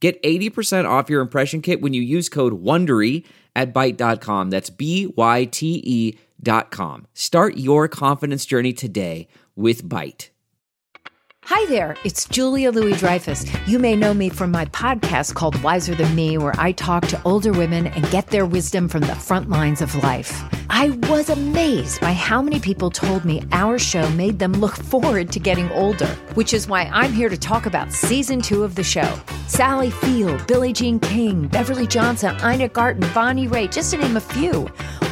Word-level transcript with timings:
Get 0.00 0.22
80% 0.22 0.88
off 0.88 1.10
your 1.10 1.20
impression 1.20 1.60
kit 1.60 1.80
when 1.80 1.92
you 1.92 2.02
use 2.02 2.28
code 2.28 2.62
WONDERY 2.62 3.24
at 3.56 3.74
Byte.com. 3.74 4.50
That's 4.50 4.70
B-Y-T-E 4.70 6.18
dot 6.40 6.70
com. 6.70 7.06
Start 7.14 7.56
your 7.56 7.88
confidence 7.88 8.46
journey 8.46 8.72
today 8.72 9.26
with 9.56 9.82
Byte. 9.82 10.28
Hi 11.44 11.66
there, 11.66 11.96
it's 12.04 12.28
Julia 12.28 12.70
Louis 12.70 12.94
Dreyfus. 12.98 13.46
You 13.66 13.78
may 13.78 13.96
know 13.96 14.12
me 14.12 14.28
from 14.28 14.50
my 14.50 14.66
podcast 14.66 15.34
called 15.34 15.60
Wiser 15.62 15.94
Than 15.94 16.14
Me, 16.14 16.36
where 16.36 16.54
I 16.58 16.72
talk 16.72 17.06
to 17.06 17.22
older 17.24 17.52
women 17.52 17.86
and 17.86 18.08
get 18.10 18.26
their 18.26 18.44
wisdom 18.44 18.86
from 18.86 19.00
the 19.00 19.14
front 19.14 19.48
lines 19.48 19.80
of 19.80 19.94
life. 19.96 20.57
I 20.80 20.90
was 21.10 21.28
amazed 21.28 22.00
by 22.00 22.12
how 22.12 22.40
many 22.40 22.60
people 22.60 22.88
told 22.88 23.24
me 23.24 23.42
our 23.50 23.80
show 23.80 24.08
made 24.10 24.38
them 24.38 24.52
look 24.52 24.76
forward 24.76 25.32
to 25.32 25.40
getting 25.40 25.68
older, 25.72 26.06
which 26.34 26.54
is 26.54 26.68
why 26.68 26.82
I'm 26.92 27.12
here 27.12 27.28
to 27.28 27.36
talk 27.36 27.66
about 27.66 27.92
season 27.92 28.40
two 28.40 28.62
of 28.62 28.76
the 28.76 28.84
show. 28.84 29.12
Sally 29.48 29.90
Field, 29.90 30.46
Billie 30.46 30.72
Jean 30.72 31.00
King, 31.00 31.48
Beverly 31.48 31.88
Johnson, 31.88 32.36
Ina 32.44 32.68
Garten, 32.68 33.12
Bonnie 33.12 33.48
Raitt, 33.48 33.72
just 33.72 33.90
to 33.90 33.96
name 33.96 34.16
a 34.16 34.20
few. 34.20 34.68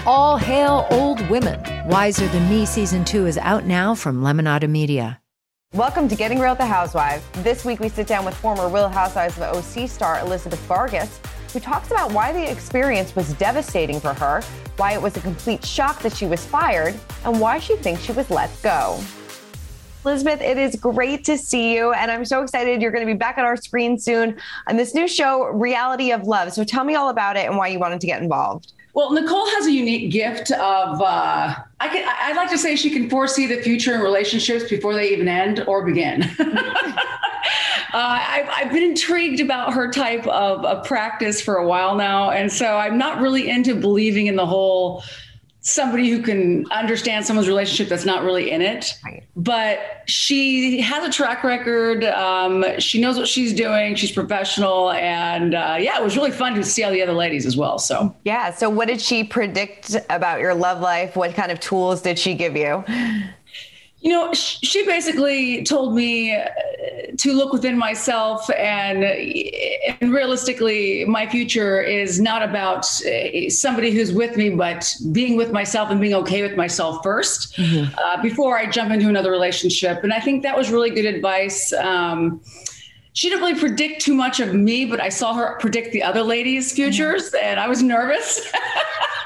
All 0.06 0.36
hail 0.36 0.86
old 0.92 1.20
women. 1.28 1.60
Wiser 1.88 2.28
Than 2.28 2.48
Me 2.48 2.64
season 2.64 3.04
two 3.04 3.26
is 3.26 3.36
out 3.36 3.64
now 3.64 3.96
from 3.96 4.22
Lemonada 4.22 4.70
Media. 4.70 5.20
Welcome 5.74 6.06
to 6.10 6.14
Getting 6.14 6.38
Real 6.38 6.52
with 6.52 6.58
the 6.58 6.66
Housewives. 6.66 7.24
This 7.42 7.64
week 7.64 7.80
we 7.80 7.88
sit 7.88 8.06
down 8.06 8.24
with 8.24 8.36
former 8.36 8.68
Real 8.68 8.88
Housewives 8.88 9.36
of 9.36 9.42
OC 9.42 9.88
star 9.88 10.20
Elizabeth 10.20 10.60
Vargas, 10.60 11.18
who 11.52 11.60
talks 11.60 11.90
about 11.90 12.12
why 12.12 12.32
the 12.32 12.50
experience 12.50 13.14
was 13.16 13.32
devastating 13.34 14.00
for 14.00 14.14
her, 14.14 14.42
why 14.76 14.92
it 14.92 15.00
was 15.00 15.16
a 15.16 15.20
complete 15.20 15.64
shock 15.64 16.00
that 16.00 16.16
she 16.16 16.26
was 16.26 16.44
fired, 16.44 16.94
and 17.24 17.40
why 17.40 17.58
she 17.58 17.76
thinks 17.76 18.02
she 18.02 18.12
was 18.12 18.30
let 18.30 18.50
go. 18.62 19.00
Elizabeth, 20.04 20.40
it 20.40 20.56
is 20.56 20.76
great 20.76 21.24
to 21.24 21.36
see 21.36 21.74
you, 21.74 21.92
and 21.92 22.10
I'm 22.12 22.24
so 22.24 22.40
excited 22.42 22.80
you're 22.80 22.92
going 22.92 23.04
to 23.04 23.12
be 23.12 23.18
back 23.18 23.38
on 23.38 23.44
our 23.44 23.56
screen 23.56 23.98
soon 23.98 24.36
on 24.68 24.76
this 24.76 24.94
new 24.94 25.08
show, 25.08 25.46
Reality 25.46 26.12
of 26.12 26.22
Love. 26.22 26.52
So 26.52 26.62
tell 26.62 26.84
me 26.84 26.94
all 26.94 27.08
about 27.08 27.36
it 27.36 27.46
and 27.46 27.56
why 27.56 27.68
you 27.68 27.80
wanted 27.80 28.00
to 28.02 28.06
get 28.06 28.22
involved. 28.22 28.72
Well, 28.96 29.12
Nicole 29.12 29.44
has 29.50 29.66
a 29.66 29.72
unique 29.72 30.10
gift 30.10 30.50
of 30.52 31.02
uh, 31.02 31.54
I 31.80 31.88
can 31.88 32.08
I'd 32.08 32.34
like 32.34 32.48
to 32.48 32.56
say 32.56 32.76
she 32.76 32.88
can 32.88 33.10
foresee 33.10 33.46
the 33.46 33.60
future 33.60 33.94
in 33.94 34.00
relationships 34.00 34.70
before 34.70 34.94
they 34.94 35.12
even 35.12 35.28
end 35.28 35.62
or 35.68 35.84
begin. 35.84 36.22
uh, 36.38 36.96
I've, 37.92 38.48
I've, 38.48 38.72
been 38.72 38.82
intrigued 38.82 39.40
about 39.40 39.74
her 39.74 39.92
type 39.92 40.26
of, 40.26 40.64
of 40.64 40.86
practice 40.86 41.42
for 41.42 41.56
a 41.56 41.68
while 41.68 41.94
now, 41.94 42.30
and 42.30 42.50
so 42.50 42.78
I'm 42.78 42.96
not 42.96 43.20
really 43.20 43.50
into 43.50 43.74
believing 43.74 44.28
in 44.28 44.36
the 44.36 44.46
whole 44.46 45.04
somebody 45.66 46.08
who 46.08 46.22
can 46.22 46.64
understand 46.70 47.26
someone's 47.26 47.48
relationship 47.48 47.88
that's 47.88 48.04
not 48.04 48.22
really 48.22 48.52
in 48.52 48.62
it. 48.62 48.94
Right. 49.04 49.24
But 49.34 49.80
she 50.06 50.80
has 50.80 51.04
a 51.04 51.10
track 51.10 51.42
record. 51.42 52.04
Um, 52.04 52.64
she 52.78 53.00
knows 53.00 53.18
what 53.18 53.26
she's 53.26 53.52
doing. 53.52 53.96
She's 53.96 54.12
professional. 54.12 54.92
And 54.92 55.56
uh, 55.56 55.76
yeah, 55.80 55.98
it 55.98 56.04
was 56.04 56.16
really 56.16 56.30
fun 56.30 56.54
to 56.54 56.62
see 56.62 56.84
all 56.84 56.92
the 56.92 57.02
other 57.02 57.12
ladies 57.12 57.46
as 57.46 57.56
well. 57.56 57.80
So, 57.80 58.14
yeah. 58.24 58.54
So, 58.54 58.70
what 58.70 58.86
did 58.86 59.00
she 59.00 59.24
predict 59.24 59.96
about 60.08 60.38
your 60.38 60.54
love 60.54 60.80
life? 60.80 61.16
What 61.16 61.34
kind 61.34 61.50
of 61.50 61.58
tools 61.58 62.00
did 62.00 62.16
she 62.16 62.34
give 62.34 62.56
you? 62.56 62.84
You 64.06 64.12
know, 64.12 64.32
she 64.32 64.86
basically 64.86 65.64
told 65.64 65.92
me 65.92 66.32
uh, 66.32 66.46
to 67.16 67.32
look 67.32 67.52
within 67.52 67.76
myself, 67.76 68.48
and, 68.50 69.02
and 69.02 70.12
realistically, 70.12 71.04
my 71.06 71.26
future 71.26 71.80
is 71.80 72.20
not 72.20 72.40
about 72.44 72.86
uh, 73.04 73.50
somebody 73.50 73.90
who's 73.90 74.12
with 74.12 74.36
me, 74.36 74.50
but 74.50 74.94
being 75.10 75.36
with 75.36 75.50
myself 75.50 75.90
and 75.90 76.00
being 76.00 76.14
okay 76.14 76.42
with 76.42 76.56
myself 76.56 77.02
1st 77.02 77.54
mm-hmm. 77.56 77.98
uh, 77.98 78.22
before 78.22 78.56
I 78.56 78.66
jump 78.70 78.92
into 78.92 79.08
another 79.08 79.32
relationship. 79.32 80.04
And 80.04 80.12
I 80.12 80.20
think 80.20 80.44
that 80.44 80.56
was 80.56 80.70
really 80.70 80.90
good 80.90 81.06
advice. 81.06 81.72
Um, 81.72 82.40
she 83.14 83.28
didn't 83.28 83.42
really 83.42 83.58
predict 83.58 84.02
too 84.02 84.14
much 84.14 84.38
of 84.38 84.54
me, 84.54 84.84
but 84.84 85.00
I 85.00 85.08
saw 85.08 85.34
her 85.34 85.58
predict 85.58 85.90
the 85.90 86.04
other 86.04 86.22
ladies' 86.22 86.72
futures, 86.72 87.32
mm-hmm. 87.32 87.44
and 87.44 87.58
I 87.58 87.66
was 87.66 87.82
nervous. 87.82 88.52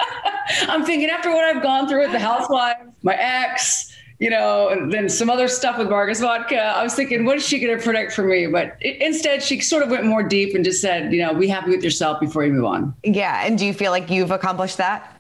I'm 0.63 0.87
thinking 0.87 1.11
after 1.11 1.31
what 1.35 1.45
I've 1.45 1.63
gone 1.63 1.87
through 1.87 2.05
with 2.05 2.13
the 2.13 2.19
housewife, 2.19 2.79
my 3.03 3.15
ex, 3.15 3.90
you 4.21 4.29
know, 4.29 4.69
and 4.69 4.93
then 4.93 5.09
some 5.09 5.31
other 5.31 5.49
stuff 5.49 5.79
with 5.79 5.89
Vargas 5.89 6.21
vodka. 6.21 6.61
I 6.61 6.83
was 6.83 6.95
thinking, 6.95 7.25
what 7.25 7.39
is 7.39 7.47
she 7.47 7.59
going 7.59 7.77
to 7.77 7.83
predict 7.83 8.13
for 8.13 8.23
me? 8.23 8.47
But 8.47 8.77
it, 8.81 9.01
instead, 9.01 9.43
she 9.43 9.61
sort 9.61 9.83
of 9.83 9.89
went 9.89 10.05
more 10.05 10.23
deep 10.23 10.55
and 10.55 10.63
just 10.63 10.83
said, 10.83 11.11
you 11.11 11.23
know, 11.23 11.35
be 11.35 11.49
happy 11.49 11.71
with 11.71 11.83
yourself 11.83 12.21
before 12.21 12.45
you 12.45 12.53
move 12.53 12.67
on. 12.67 12.95
Yeah. 13.03 13.45
And 13.47 13.59
do 13.59 13.65
you 13.65 13.73
feel 13.73 13.91
like 13.91 14.11
you've 14.11 14.31
accomplished 14.31 14.77
that? 14.77 15.19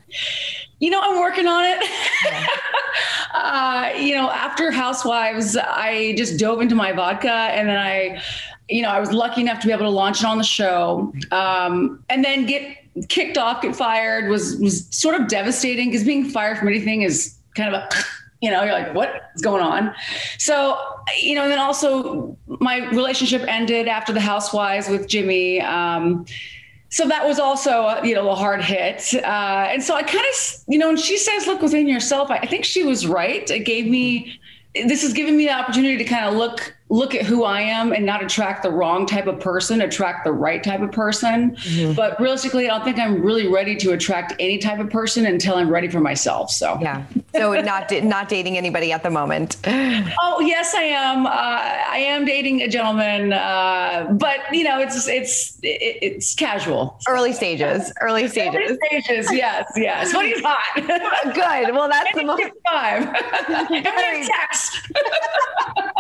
You 0.81 0.91
know, 0.91 1.01
I'm 1.03 1.19
working 1.19 1.47
on 1.47 1.65
it. 1.65 1.83
Yeah. 2.27 2.47
uh, 3.35 3.91
you 3.99 4.15
know, 4.15 4.31
after 4.31 4.71
Housewives, 4.71 5.57
I 5.57 6.15
just 6.19 6.39
dove 6.39 6.61
into 6.61 6.75
my 6.75 6.93
vodka 6.93 7.31
and 7.31 7.71
then 7.71 7.79
I, 7.79 8.23
you 8.69 8.83
know, 8.83 8.91
I 8.91 9.01
was 9.01 9.13
lucky 9.13 9.41
enough 9.41 9.61
to 9.61 9.67
be 9.67 9.73
able 9.73 9.87
to 9.87 9.91
launch 9.91 10.21
it 10.21 10.27
on 10.27 10.37
the 10.37 10.45
show 10.45 11.11
um, 11.31 12.05
and 12.11 12.23
then 12.23 12.45
get 12.45 12.77
kicked 13.09 13.39
off, 13.39 13.63
get 13.63 13.75
fired 13.75 14.29
was, 14.29 14.57
was 14.57 14.87
sort 14.95 15.19
of 15.19 15.27
devastating 15.27 15.89
because 15.89 16.05
being 16.05 16.29
fired 16.29 16.59
from 16.59 16.69
anything 16.69 17.01
is 17.01 17.39
kind 17.55 17.75
of 17.75 17.83
a 17.83 17.89
you 18.41 18.51
know 18.51 18.63
you're 18.63 18.73
like 18.73 18.95
what's 18.95 19.43
going 19.43 19.63
on? 19.63 19.95
So 20.39 20.79
you 21.23 21.35
know 21.35 21.43
and 21.43 21.53
then 21.53 21.59
also 21.59 22.37
my 22.47 22.89
relationship 22.91 23.43
ended 23.49 23.89
after 23.89 24.13
the 24.13 24.21
housewives 24.21 24.89
with 24.89 25.09
jimmy 25.09 25.61
um, 25.61 26.25
so 26.89 27.07
that 27.09 27.27
was 27.27 27.39
also 27.39 28.01
you 28.03 28.15
know 28.15 28.29
a 28.31 28.35
hard 28.35 28.63
hit 28.63 29.15
uh, 29.15 29.67
and 29.71 29.83
so 29.83 29.95
i 29.95 30.03
kind 30.03 30.25
of 30.33 30.65
you 30.69 30.79
know 30.79 30.89
when 30.89 30.97
she 30.97 31.17
says 31.17 31.47
look 31.47 31.63
within 31.63 31.89
yourself 31.89 32.31
I, 32.31 32.37
I 32.37 32.47
think 32.47 32.65
she 32.65 32.85
was 32.85 33.07
right. 33.07 33.49
It 33.51 33.61
gave 33.61 33.87
me 33.87 34.39
this 34.75 35.03
has 35.03 35.13
given 35.13 35.37
me 35.37 35.47
the 35.47 35.53
opportunity 35.53 35.97
to 35.97 36.05
kind 36.05 36.27
of 36.27 36.35
look 36.35 36.75
look 36.91 37.15
at 37.15 37.25
who 37.25 37.45
I 37.45 37.61
am 37.61 37.93
and 37.93 38.05
not 38.05 38.23
attract 38.23 38.65
the 38.65 38.71
wrong 38.71 39.07
type 39.07 39.29
of 39.29 39.39
person, 39.39 39.81
attract 39.81 40.25
the 40.25 40.33
right 40.33 40.63
type 40.63 40.81
of 40.81 40.91
person. 40.91 41.53
Mm-hmm. 41.53 41.95
But 41.95 42.21
realistically, 42.21 42.69
I 42.69 42.77
don't 42.77 42.85
think 42.85 42.99
I'm 42.99 43.23
really 43.23 43.47
ready 43.47 43.77
to 43.77 43.93
attract 43.93 44.35
any 44.41 44.59
type 44.59 44.81
of 44.81 44.91
person 44.91 45.25
until 45.27 45.55
I'm 45.55 45.71
ready 45.71 45.89
for 45.89 46.01
myself. 46.01 46.51
So 46.51 46.79
yeah, 46.83 47.05
so 47.35 47.61
not 47.61 47.91
not 48.03 48.29
dating 48.29 48.59
anybody 48.59 48.93
at 48.93 49.03
the 49.03 49.11
moment. 49.11 49.57
Oh 50.23 50.41
yes, 50.41 50.75
I 50.75 50.83
am. 50.83 51.27
Uh, 51.27 51.31
I 51.31 51.99
am 51.99 52.25
dating 52.25 52.63
a 52.63 52.69
gentleman, 52.69 53.33
uh, 53.33 54.09
but 54.13 54.39
you 54.53 54.65
know, 54.65 54.81
it's 54.81 55.07
it's 55.09 55.59
it's 55.63 56.35
casual. 56.35 56.99
Early 57.09 57.33
stages. 57.33 57.93
Early 58.01 58.29
stages. 58.29 58.57
Early 58.57 58.79
stages. 59.01 59.33
Yes, 59.33 59.71
yes. 59.77 60.15
When 60.15 60.27
he's 60.27 60.43
hot. 60.43 61.35
Good. 61.35 61.75
Well, 61.75 61.89
that's 61.89 62.13
the 62.15 62.25
most 62.25 62.43
five. 62.67 63.03
and 63.71 64.29
text. 64.29 64.81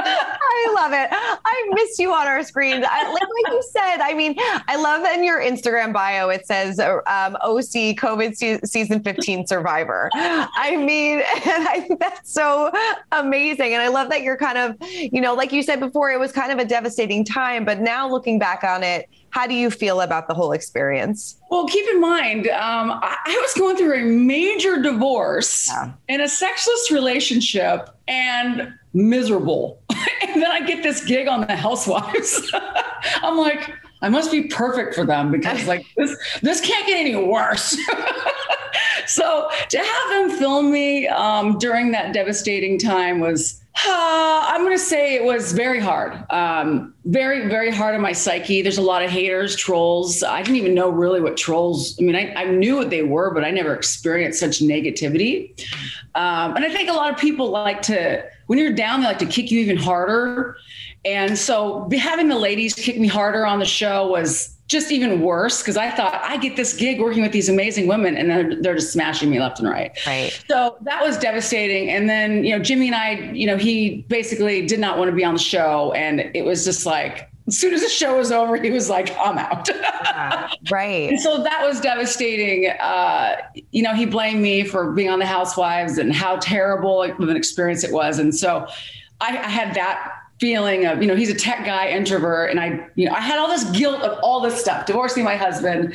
I 0.02 0.72
love 0.74 0.79
it. 0.92 1.08
I 1.12 1.70
miss 1.72 1.98
you 1.98 2.12
on 2.12 2.26
our 2.26 2.42
screens. 2.42 2.84
I, 2.88 3.12
like, 3.12 3.22
like, 3.22 3.52
you 3.52 3.62
said, 3.70 4.00
I 4.00 4.14
mean, 4.14 4.34
I 4.38 4.76
love 4.76 5.02
that 5.02 5.18
in 5.18 5.24
your 5.24 5.40
Instagram 5.40 5.92
bio, 5.92 6.28
it 6.28 6.46
says 6.46 6.78
um, 6.78 7.36
OC 7.42 7.96
COVID 7.96 8.36
se- 8.36 8.60
season 8.64 9.02
15 9.02 9.46
survivor. 9.46 10.10
I 10.14 10.76
mean, 10.76 11.18
and 11.34 11.68
I 11.68 11.80
think 11.80 12.00
that's 12.00 12.32
so 12.32 12.72
amazing. 13.12 13.74
And 13.74 13.82
I 13.82 13.88
love 13.88 14.10
that 14.10 14.22
you're 14.22 14.36
kind 14.36 14.58
of, 14.58 14.76
you 14.90 15.20
know, 15.20 15.34
like 15.34 15.52
you 15.52 15.62
said 15.62 15.80
before, 15.80 16.10
it 16.10 16.18
was 16.18 16.32
kind 16.32 16.52
of 16.52 16.58
a 16.58 16.64
devastating 16.64 17.24
time, 17.24 17.64
but 17.64 17.80
now 17.80 18.08
looking 18.08 18.38
back 18.38 18.64
on 18.64 18.82
it, 18.82 19.08
how 19.30 19.46
do 19.46 19.54
you 19.54 19.70
feel 19.70 20.00
about 20.00 20.28
the 20.28 20.34
whole 20.34 20.52
experience? 20.52 21.40
Well, 21.50 21.66
keep 21.66 21.88
in 21.88 22.00
mind, 22.00 22.48
um, 22.48 22.90
I, 22.90 23.16
I, 23.26 23.38
was 23.40 23.54
going 23.54 23.76
through 23.76 23.94
a 23.94 24.02
major 24.02 24.82
divorce 24.82 25.68
yeah. 25.68 25.92
in 26.08 26.20
a 26.20 26.28
sexless 26.28 26.90
relationship 26.90 27.90
and 28.08 28.72
miserable. 28.92 29.82
and 30.22 30.42
then 30.42 30.50
I 30.50 30.60
get 30.66 30.82
this 30.82 31.04
gig 31.04 31.28
on 31.28 31.46
the 31.46 31.56
Housewives. 31.56 32.50
I'm 33.22 33.36
like, 33.36 33.72
I 34.02 34.08
must 34.08 34.30
be 34.30 34.44
perfect 34.44 34.94
for 34.94 35.04
them 35.04 35.30
because 35.30 35.66
like 35.66 35.84
this 35.96 36.16
this 36.42 36.60
can't 36.60 36.86
get 36.86 36.98
any 36.98 37.16
worse. 37.16 37.76
so 39.06 39.50
to 39.68 39.78
have 39.78 40.10
them 40.10 40.38
film 40.38 40.72
me 40.72 41.06
um, 41.08 41.58
during 41.58 41.92
that 41.92 42.14
devastating 42.14 42.78
time 42.78 43.20
was 43.20 43.59
uh, 43.76 44.44
I'm 44.48 44.62
going 44.62 44.76
to 44.76 44.82
say 44.82 45.14
it 45.14 45.24
was 45.24 45.52
very 45.52 45.80
hard. 45.80 46.24
Um, 46.30 46.92
very, 47.04 47.48
very 47.48 47.70
hard 47.70 47.94
on 47.94 48.00
my 48.00 48.12
psyche. 48.12 48.62
There's 48.62 48.78
a 48.78 48.82
lot 48.82 49.02
of 49.02 49.10
haters, 49.10 49.56
trolls. 49.56 50.22
I 50.22 50.42
didn't 50.42 50.56
even 50.56 50.74
know 50.74 50.90
really 50.90 51.20
what 51.20 51.36
trolls, 51.36 51.96
I 51.98 52.02
mean, 52.02 52.16
I, 52.16 52.34
I 52.34 52.44
knew 52.44 52.76
what 52.76 52.90
they 52.90 53.02
were, 53.02 53.32
but 53.32 53.44
I 53.44 53.50
never 53.50 53.74
experienced 53.74 54.40
such 54.40 54.58
negativity. 54.58 55.58
Um, 56.14 56.56
and 56.56 56.64
I 56.64 56.68
think 56.68 56.90
a 56.90 56.92
lot 56.92 57.12
of 57.12 57.18
people 57.18 57.50
like 57.50 57.80
to, 57.82 58.24
when 58.48 58.58
you're 58.58 58.72
down, 58.72 59.00
they 59.00 59.06
like 59.06 59.20
to 59.20 59.26
kick 59.26 59.50
you 59.50 59.60
even 59.60 59.76
harder. 59.76 60.56
And 61.04 61.38
so 61.38 61.88
having 61.98 62.28
the 62.28 62.38
ladies 62.38 62.74
kick 62.74 62.98
me 62.98 63.08
harder 63.08 63.46
on 63.46 63.58
the 63.58 63.64
show 63.64 64.06
was 64.08 64.56
just 64.70 64.92
even 64.92 65.20
worse 65.20 65.60
because 65.60 65.76
I 65.76 65.90
thought 65.90 66.14
I 66.14 66.36
get 66.36 66.54
this 66.54 66.74
gig 66.74 67.00
working 67.00 67.22
with 67.22 67.32
these 67.32 67.48
amazing 67.48 67.88
women 67.88 68.16
and 68.16 68.30
they're, 68.30 68.62
they're 68.62 68.74
just 68.76 68.92
smashing 68.92 69.28
me 69.28 69.40
left 69.40 69.58
and 69.58 69.68
right. 69.68 69.98
Right. 70.06 70.44
So 70.48 70.76
that 70.82 71.02
was 71.02 71.18
devastating. 71.18 71.90
And 71.90 72.08
then, 72.08 72.44
you 72.44 72.56
know, 72.56 72.62
Jimmy 72.62 72.86
and 72.86 72.94
I, 72.94 73.32
you 73.32 73.48
know, 73.48 73.56
he 73.56 74.02
basically 74.08 74.64
did 74.66 74.78
not 74.78 74.96
want 74.96 75.10
to 75.10 75.16
be 75.16 75.24
on 75.24 75.34
the 75.34 75.40
show. 75.40 75.92
And 75.92 76.20
it 76.34 76.44
was 76.44 76.64
just 76.64 76.86
like, 76.86 77.28
as 77.48 77.58
soon 77.58 77.74
as 77.74 77.80
the 77.80 77.88
show 77.88 78.16
was 78.16 78.30
over, 78.30 78.54
he 78.54 78.70
was 78.70 78.88
like, 78.88 79.10
I'm 79.18 79.38
out. 79.38 79.68
yeah, 80.04 80.50
right. 80.70 81.10
And 81.10 81.20
so 81.20 81.42
that 81.42 81.66
was 81.66 81.80
devastating. 81.80 82.70
Uh, 82.78 83.38
you 83.72 83.82
know, 83.82 83.92
he 83.92 84.06
blamed 84.06 84.40
me 84.40 84.62
for 84.62 84.92
being 84.92 85.08
on 85.08 85.18
the 85.18 85.26
Housewives 85.26 85.98
and 85.98 86.14
how 86.14 86.36
terrible 86.36 87.02
of 87.02 87.18
an 87.18 87.36
experience 87.36 87.82
it 87.82 87.92
was. 87.92 88.20
And 88.20 88.32
so 88.32 88.68
I, 89.20 89.36
I 89.36 89.48
had 89.48 89.74
that 89.74 90.12
feeling 90.40 90.86
of, 90.86 91.02
you 91.02 91.06
know, 91.06 91.14
he's 91.14 91.28
a 91.28 91.34
tech 91.34 91.66
guy, 91.66 91.88
introvert. 91.88 92.50
And 92.50 92.58
I, 92.58 92.86
you 92.94 93.06
know, 93.06 93.14
I 93.14 93.20
had 93.20 93.38
all 93.38 93.48
this 93.48 93.64
guilt 93.70 94.00
of 94.00 94.18
all 94.22 94.40
this 94.40 94.58
stuff, 94.58 94.86
divorcing 94.86 95.22
my 95.22 95.36
husband. 95.36 95.94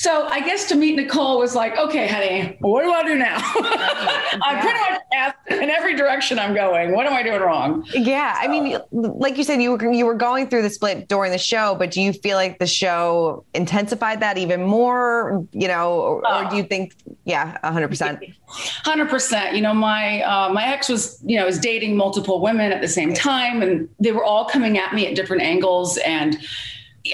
So 0.00 0.26
I 0.28 0.40
guess 0.40 0.64
to 0.68 0.76
meet 0.76 0.96
Nicole 0.96 1.38
was 1.38 1.54
like, 1.54 1.76
okay, 1.76 2.08
honey, 2.08 2.56
what 2.60 2.84
do 2.84 2.90
I 2.90 3.04
do 3.04 3.16
now? 3.16 3.36
I'm 4.42 4.58
pretty 4.62 4.78
much 4.78 5.02
asked 5.12 5.36
in 5.50 5.68
every 5.68 5.94
direction 5.94 6.38
I'm 6.38 6.54
going. 6.54 6.92
What 6.92 7.06
am 7.06 7.12
I 7.12 7.22
doing 7.22 7.42
wrong? 7.42 7.86
Yeah, 7.92 8.34
I 8.34 8.48
mean, 8.48 8.78
like 8.92 9.36
you 9.36 9.44
said, 9.44 9.60
you 9.60 9.72
were 9.72 9.92
you 9.92 10.06
were 10.06 10.14
going 10.14 10.48
through 10.48 10.62
the 10.62 10.70
split 10.70 11.06
during 11.06 11.32
the 11.32 11.38
show, 11.38 11.74
but 11.74 11.90
do 11.90 12.00
you 12.00 12.14
feel 12.14 12.38
like 12.38 12.58
the 12.58 12.66
show 12.66 13.44
intensified 13.52 14.20
that 14.20 14.38
even 14.38 14.62
more? 14.62 15.46
You 15.52 15.68
know, 15.68 15.92
or, 16.00 16.26
or 16.26 16.48
do 16.48 16.56
you 16.56 16.62
think, 16.62 16.94
yeah, 17.24 17.58
hundred 17.62 17.88
percent, 17.88 18.24
hundred 18.46 19.10
percent. 19.10 19.54
You 19.54 19.60
know, 19.60 19.74
my 19.74 20.22
uh, 20.22 20.48
my 20.50 20.64
ex 20.64 20.88
was 20.88 21.22
you 21.26 21.36
know 21.36 21.44
was 21.44 21.58
dating 21.58 21.94
multiple 21.98 22.40
women 22.40 22.72
at 22.72 22.80
the 22.80 22.88
same 22.88 23.12
time, 23.12 23.60
and 23.60 23.86
they 23.98 24.12
were 24.12 24.24
all 24.24 24.46
coming 24.46 24.78
at 24.78 24.94
me 24.94 25.06
at 25.06 25.14
different 25.14 25.42
angles, 25.42 25.98
and 25.98 26.38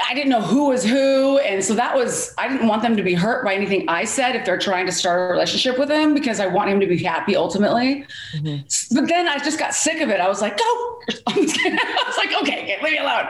I 0.04 0.14
didn't 0.14 0.30
know 0.30 0.40
who 0.40 0.68
was 0.68 0.84
who. 0.84 1.38
And 1.38 1.62
so 1.62 1.74
that 1.74 1.94
was, 1.94 2.34
I 2.38 2.48
didn't 2.48 2.66
want 2.66 2.82
them 2.82 2.96
to 2.96 3.04
be 3.04 3.14
hurt 3.14 3.44
by 3.44 3.54
anything 3.54 3.88
I 3.88 4.04
said 4.04 4.34
if 4.34 4.44
they're 4.44 4.58
trying 4.58 4.84
to 4.86 4.92
start 4.92 5.30
a 5.30 5.32
relationship 5.32 5.78
with 5.78 5.88
him 5.88 6.12
because 6.12 6.40
I 6.40 6.46
want 6.48 6.70
him 6.70 6.80
to 6.80 6.86
be 6.88 6.98
happy 7.02 7.36
ultimately. 7.36 8.04
Mm-hmm. 8.34 8.96
But 8.96 9.08
then 9.08 9.28
I 9.28 9.38
just 9.38 9.60
got 9.60 9.74
sick 9.74 10.00
of 10.00 10.10
it. 10.10 10.20
I 10.20 10.28
was 10.28 10.40
like, 10.40 10.58
go. 10.58 10.64
I 11.28 12.04
was 12.06 12.16
like, 12.16 12.42
okay, 12.42 12.76
leave 12.82 12.92
me 12.94 12.98
alone. 12.98 13.28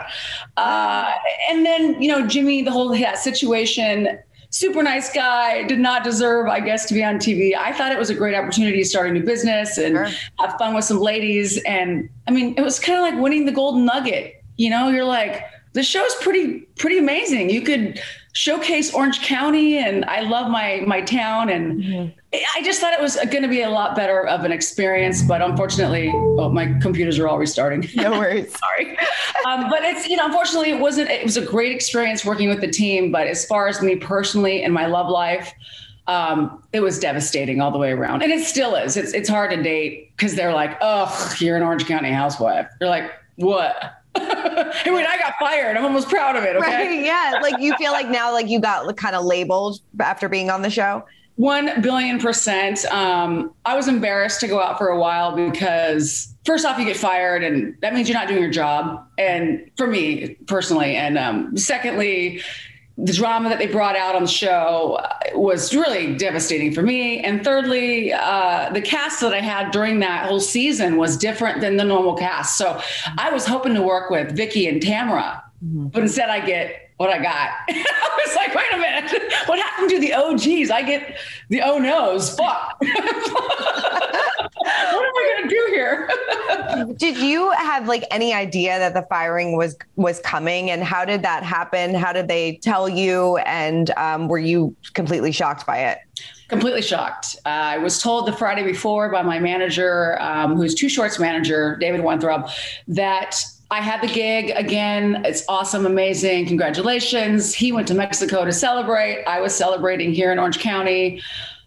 Uh, 0.57 1.13
and 1.51 1.67
then, 1.67 2.01
you 2.01 2.11
know, 2.11 2.27
Jimmy, 2.27 2.63
the 2.63 2.71
whole 2.71 2.89
that 2.89 3.19
situation, 3.19 4.19
super 4.49 4.83
nice 4.83 5.13
guy, 5.13 5.63
did 5.65 5.79
not 5.79 6.05
deserve, 6.05 6.49
I 6.49 6.61
guess, 6.61 6.87
to 6.87 6.95
be 6.95 7.05
on 7.05 7.17
TV. 7.17 7.55
I 7.55 7.73
thought 7.73 7.93
it 7.93 7.99
was 7.99 8.09
a 8.09 8.15
great 8.15 8.35
opportunity 8.35 8.79
to 8.79 8.85
start 8.85 9.11
a 9.11 9.13
new 9.13 9.23
business 9.23 9.77
and 9.77 9.95
sure. 9.95 10.09
have 10.39 10.57
fun 10.59 10.75
with 10.75 10.87
some 10.87 11.01
ladies. 11.01 11.59
And 11.65 12.09
I 12.27 12.31
mean, 12.31 12.55
it 12.57 12.63
was 12.63 12.81
kind 12.81 12.99
of 12.99 13.03
like 13.03 13.23
winning 13.23 13.45
the 13.45 13.53
golden 13.53 13.85
nugget. 13.85 14.43
You 14.57 14.71
know, 14.71 14.89
you're 14.89 15.05
like, 15.05 15.43
the 15.77 15.83
show's 15.83 16.15
pretty 16.17 16.61
pretty 16.79 16.97
amazing. 16.97 17.51
You 17.51 17.61
could 17.61 18.01
showcase 18.33 18.95
Orange 18.95 19.21
County, 19.21 19.77
and 19.77 20.07
I 20.07 20.21
love 20.21 20.51
my 20.51 20.83
my 20.87 21.03
town, 21.03 21.51
and 21.51 21.85
mm-hmm. 21.85 22.39
I 22.57 22.63
just 22.63 22.81
thought 22.81 22.95
it 22.95 23.01
was 23.01 23.17
going 23.17 23.43
to 23.43 23.49
be 23.49 23.61
a 23.61 23.69
lot 23.69 23.95
better 23.95 24.27
of 24.27 24.45
an 24.45 24.53
experience. 24.53 25.23
But 25.23 25.43
unfortunately, 25.43 26.11
oh, 26.15 26.49
my 26.49 26.79
computers 26.81 27.19
are 27.19 27.29
all 27.29 27.37
restarting. 27.39 27.87
No 27.95 28.13
worries. 28.13 28.57
Sorry, 28.59 28.99
um, 29.47 29.69
but 29.69 29.83
it's 29.83 30.09
you 30.09 30.17
know 30.17 30.25
unfortunately 30.25 30.71
it 30.71 30.81
wasn't. 30.81 31.11
It 31.11 31.23
was 31.23 31.37
a 31.37 31.45
great 31.45 31.73
experience 31.73 32.25
working 32.25 32.49
with 32.49 32.63
the 32.63 32.71
team, 32.71 33.13
but 33.13 33.27
as 33.27 33.45
far 33.45 33.69
as 33.69 33.83
me 33.83 33.97
personally 33.97 34.63
and 34.63 34.73
my 34.73 34.87
love 34.87 35.11
life. 35.11 35.53
Um, 36.09 36.63
it 36.73 36.79
was 36.79 37.01
devastating 37.01 37.61
all 37.61 37.73
the 37.73 37.79
way 37.79 37.91
around, 37.91 38.23
and 38.23 38.31
it 38.31 38.47
still 38.47 38.77
is. 38.77 38.97
It's 38.97 39.13
it's 39.13 39.29
hard 39.29 39.51
to 39.51 39.61
date 39.61 40.13
because 40.17 40.37
they're 40.37 40.55
like, 40.55 40.79
"Oh, 40.81 41.35
you're 41.41 41.57
an 41.57 41.65
Orange 41.65 41.85
County 41.87 42.13
housewife." 42.13 42.69
You're 42.81 42.91
like, 42.91 43.11
"What?" 43.35 43.75
I 44.19 44.83
mean, 44.87 45.07
I 45.07 45.19
got 45.19 45.35
fired. 45.39 45.77
I'm 45.77 45.85
almost 45.85 46.09
proud 46.09 46.37
of 46.37 46.45
it. 46.45 46.57
Okay. 46.57 46.89
Right, 46.89 47.05
yeah. 47.05 47.39
Like 47.43 47.61
you 47.61 47.75
feel 47.77 47.93
like 47.93 48.09
now, 48.09 48.33
like 48.33 48.49
you 48.49 48.61
got 48.61 48.97
kind 48.97 49.15
of 49.15 49.25
labeled 49.25 49.81
after 50.01 50.29
being 50.29 50.51
on 50.51 50.63
the 50.63 50.71
show. 50.71 51.05
One 51.37 51.83
billion 51.83 52.19
percent. 52.19 52.85
Um, 52.87 53.53
I 53.67 53.77
was 53.77 53.89
embarrassed 53.89 54.41
to 54.41 54.49
go 54.49 54.61
out 54.61 54.79
for 54.79 54.89
a 54.89 54.99
while 54.99 55.37
because 55.37 56.35
first 56.47 56.65
off, 56.65 56.79
you 56.79 56.87
get 56.87 56.97
fired, 56.97 57.45
and 57.45 57.77
that 57.83 57.93
means 57.93 58.09
you're 58.09 58.19
not 58.19 58.29
doing 58.29 58.41
your 58.41 58.51
job. 58.51 59.07
And 59.19 59.71
for 59.77 59.87
me 59.87 60.37
personally, 60.47 60.97
and 60.97 61.19
um, 61.19 61.57
secondly, 61.57 62.41
the 62.99 63.13
drama 63.13 63.51
that 63.51 63.59
they 63.59 63.67
brought 63.67 63.95
out 63.95 64.15
on 64.15 64.23
the 64.23 64.29
show 64.29 64.99
uh, 65.03 65.39
was 65.39 65.75
really 65.75 66.17
devastating 66.17 66.73
for 66.73 66.83
me. 66.83 67.21
And 67.21 67.45
thirdly, 67.45 68.13
uh, 68.13 68.71
the 68.73 68.81
cast 68.81 69.21
that 69.21 69.35
I 69.35 69.41
had 69.41 69.71
during 69.71 70.01
that 70.01 70.27
whole 70.27 70.41
season 70.41 70.97
was 70.97 71.17
different 71.17 71.61
than 71.61 71.77
the 71.77 71.85
normal 71.85 72.15
cast. 72.15 72.57
So 72.57 72.81
I 73.19 73.31
was 73.31 73.47
hoping 73.47 73.75
to 73.75 73.83
work 73.83 74.11
with 74.11 74.35
Vicki 74.35 74.67
and 74.67 74.81
Tamra, 74.81 75.43
mm-hmm. 75.63 75.89
but 75.89 76.03
instead 76.03 76.31
I 76.31 76.45
get 76.45 76.91
what 76.97 77.11
I 77.11 77.23
got. 77.23 77.51
I 77.69 78.23
was 78.27 78.35
like, 78.35 78.55
wait 78.55 78.73
a 78.73 78.79
minute, 78.79 79.33
what 79.47 79.59
happened 79.59 79.91
to 79.91 80.01
the 80.01 80.15
OGs? 80.15 80.71
I 80.71 80.83
get 80.83 81.19
the 81.51 81.61
oh 81.63 81.79
no's. 81.79 82.35
Fuck. 82.35 82.77
what 82.81 82.99
am 82.99 83.05
I 84.95 85.35
gonna 85.37 85.51
do 85.51 85.67
here? 85.71 86.09
Did 86.97 87.17
you 87.19 87.51
have 87.53 87.89
like 87.89 88.05
any 88.11 88.33
idea 88.33 88.79
that 88.79 88.95
the 88.95 89.03
firing 89.03 89.57
was 89.57 89.77
was 89.97 90.21
coming, 90.21 90.71
and 90.71 90.83
how 90.83 91.05
did 91.05 91.23
that 91.23 91.43
happen? 91.43 91.95
How 91.95 92.13
did 92.13 92.29
they 92.29 92.57
tell 92.57 92.89
you, 92.89 93.37
and 93.39 93.91
um, 93.97 94.29
were 94.29 94.39
you 94.39 94.75
completely 94.95 95.33
shocked 95.33 95.67
by 95.67 95.79
it? 95.79 95.99
completely 96.49 96.83
shocked. 96.83 97.37
Uh, 97.45 97.49
I 97.49 97.79
was 97.79 98.01
told 98.01 98.29
the 98.29 98.33
Friday 98.33 98.63
before 98.63 99.11
by 99.11 99.23
my 99.23 99.41
manager, 99.41 100.17
um, 100.21 100.55
who's 100.55 100.75
Two 100.75 100.89
Short's 100.89 101.19
manager, 101.19 101.77
David 101.81 102.03
Weintraub, 102.03 102.49
that 102.89 103.37
I 103.71 103.81
had 103.81 104.01
the 104.01 104.07
gig 104.07 104.53
again. 104.55 105.23
It's 105.25 105.45
awesome, 105.49 105.87
amazing. 105.87 106.47
Congratulations. 106.47 107.53
He 107.53 107.73
went 107.73 107.89
to 107.89 107.95
Mexico 107.95 108.45
to 108.45 108.53
celebrate. 108.53 109.25
I 109.25 109.41
was 109.41 109.55
celebrating 109.55 110.15
here 110.15 110.31
in 110.31 110.39
Orange 110.39 110.61
County. 110.61 111.21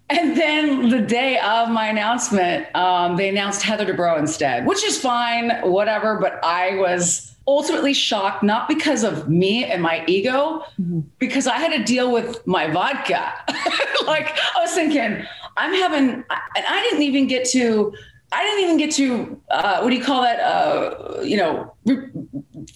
And 0.10 0.36
then 0.36 0.90
the 0.90 1.02
day 1.02 1.38
of 1.40 1.70
my 1.70 1.88
announcement, 1.88 2.74
um, 2.76 3.16
they 3.16 3.30
announced 3.30 3.62
Heather 3.62 3.86
Dubrow 3.86 4.18
instead, 4.18 4.66
which 4.66 4.84
is 4.84 5.00
fine, 5.00 5.52
whatever. 5.62 6.18
But 6.20 6.44
I 6.44 6.76
was 6.78 7.36
ultimately 7.48 7.94
shocked, 7.94 8.42
not 8.42 8.68
because 8.68 9.04
of 9.04 9.30
me 9.30 9.66
and 9.66 9.82
my 9.84 10.04
ego, 10.08 10.64
mm-hmm. 10.82 11.02
because 11.20 11.46
I 11.48 11.58
had 11.58 11.72
to 11.74 11.84
deal 11.84 12.12
with 12.12 12.46
my 12.48 12.68
vodka. 12.68 13.34
like 14.08 14.36
I 14.56 14.62
was 14.62 14.72
thinking, 14.72 15.26
I'm 15.58 15.74
having, 15.74 16.10
and 16.10 16.26
I 16.30 16.88
didn't 16.90 17.04
even 17.04 17.28
get 17.28 17.48
to 17.50 17.94
I 18.32 18.44
didn't 18.44 18.64
even 18.64 18.78
get 18.78 18.92
to 18.92 19.42
uh, 19.50 19.80
what 19.82 19.90
do 19.90 19.96
you 19.96 20.04
call 20.04 20.22
that? 20.22 20.40
Uh, 20.40 21.22
you 21.22 21.38
know, 21.38 21.74
re- 21.86 22.10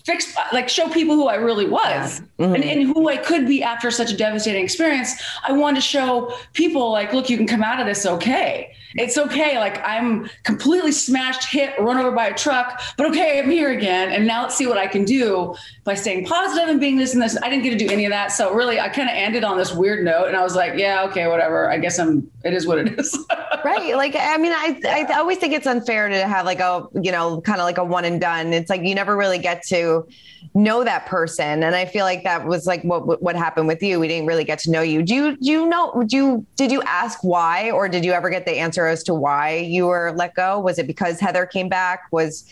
fix 0.05 0.35
like 0.51 0.69
show 0.69 0.89
people 0.89 1.15
who 1.15 1.27
I 1.27 1.35
really 1.35 1.67
was 1.67 2.19
yeah. 2.37 2.45
mm-hmm. 2.45 2.55
and, 2.55 2.63
and, 2.63 2.83
who 2.83 3.09
I 3.09 3.17
could 3.17 3.47
be 3.47 3.63
after 3.63 3.91
such 3.91 4.11
a 4.11 4.17
devastating 4.17 4.63
experience. 4.63 5.13
I 5.47 5.51
wanted 5.53 5.75
to 5.75 5.81
show 5.81 6.33
people 6.53 6.91
like, 6.91 7.13
look, 7.13 7.29
you 7.29 7.37
can 7.37 7.47
come 7.47 7.63
out 7.63 7.79
of 7.79 7.85
this 7.85 8.05
okay. 8.05 8.75
It's 8.95 9.17
okay. 9.17 9.57
Like 9.57 9.81
I'm 9.83 10.29
completely 10.43 10.91
smashed, 10.91 11.49
hit, 11.49 11.73
run 11.79 11.97
over 11.97 12.11
by 12.11 12.27
a 12.27 12.33
truck, 12.33 12.81
but 12.97 13.07
okay, 13.07 13.39
I'm 13.39 13.49
here 13.49 13.71
again. 13.71 14.11
And 14.11 14.27
now 14.27 14.43
let's 14.43 14.55
see 14.55 14.67
what 14.67 14.77
I 14.77 14.87
can 14.87 15.05
do 15.05 15.55
by 15.83 15.95
staying 15.95 16.25
positive 16.25 16.69
and 16.69 16.79
being 16.79 16.97
this 16.97 17.13
and 17.13 17.21
this. 17.21 17.37
I 17.41 17.49
didn't 17.49 17.63
get 17.63 17.71
to 17.71 17.85
do 17.85 17.91
any 17.91 18.05
of 18.05 18.11
that. 18.11 18.27
So 18.27 18.53
really, 18.53 18.79
I 18.79 18.89
kind 18.89 19.09
of 19.09 19.15
ended 19.15 19.43
on 19.43 19.57
this 19.57 19.73
weird 19.73 20.05
note, 20.05 20.27
and 20.27 20.35
I 20.35 20.43
was 20.43 20.55
like, 20.55 20.73
yeah, 20.75 21.03
okay, 21.09 21.27
whatever. 21.27 21.69
I 21.69 21.77
guess 21.77 21.99
I'm. 21.99 22.29
It 22.43 22.53
is 22.53 22.67
what 22.67 22.77
it 22.77 22.99
is. 22.99 23.17
right. 23.65 23.95
Like 23.95 24.15
I 24.17 24.37
mean, 24.37 24.51
I 24.51 24.79
I 24.85 25.17
always 25.17 25.37
think 25.37 25.53
it's 25.53 25.67
unfair 25.67 26.09
to 26.09 26.27
have 26.27 26.45
like 26.45 26.59
a 26.59 26.87
you 27.01 27.11
know 27.11 27.41
kind 27.41 27.59
of 27.59 27.65
like 27.65 27.77
a 27.77 27.83
one 27.83 28.05
and 28.05 28.19
done. 28.19 28.53
It's 28.53 28.69
like 28.69 28.81
you 28.81 28.95
never 28.95 29.15
really 29.15 29.39
get 29.39 29.63
to 29.67 30.07
know 30.53 30.83
that 30.83 31.05
person, 31.05 31.63
and 31.63 31.75
I 31.75 31.85
feel 31.85 32.05
like 32.05 32.23
that 32.23 32.45
was 32.45 32.65
like 32.65 32.83
what 32.83 33.21
what 33.21 33.35
happened 33.35 33.67
with 33.67 33.81
you. 33.81 33.99
We 33.99 34.07
didn't 34.07 34.27
really 34.27 34.43
get 34.43 34.59
to 34.59 34.71
know 34.71 34.81
you. 34.81 35.01
Do 35.01 35.15
you 35.15 35.37
do 35.37 35.51
you 35.51 35.65
know? 35.65 36.03
Do 36.05 36.15
you 36.15 36.45
did 36.55 36.71
you 36.71 36.81
ask 36.83 37.23
why, 37.23 37.71
or 37.71 37.87
did 37.87 38.03
you 38.03 38.11
ever 38.11 38.29
get 38.29 38.45
the 38.45 38.57
answer 38.57 38.82
as 38.87 39.03
to 39.03 39.13
why 39.13 39.55
you 39.55 39.87
were 39.87 40.13
let 40.15 40.35
go? 40.35 40.59
Was 40.59 40.79
it 40.79 40.87
because 40.87 41.19
Heather 41.19 41.45
came 41.45 41.69
back? 41.69 42.03
Was 42.11 42.45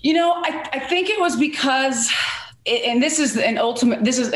you 0.00 0.14
know, 0.14 0.34
I, 0.36 0.68
I 0.72 0.78
think 0.78 1.08
it 1.08 1.20
was 1.20 1.36
because, 1.36 2.10
and 2.66 3.02
this 3.02 3.18
is 3.18 3.36
an 3.36 3.58
ultimate, 3.58 4.04
this 4.04 4.18
is, 4.18 4.34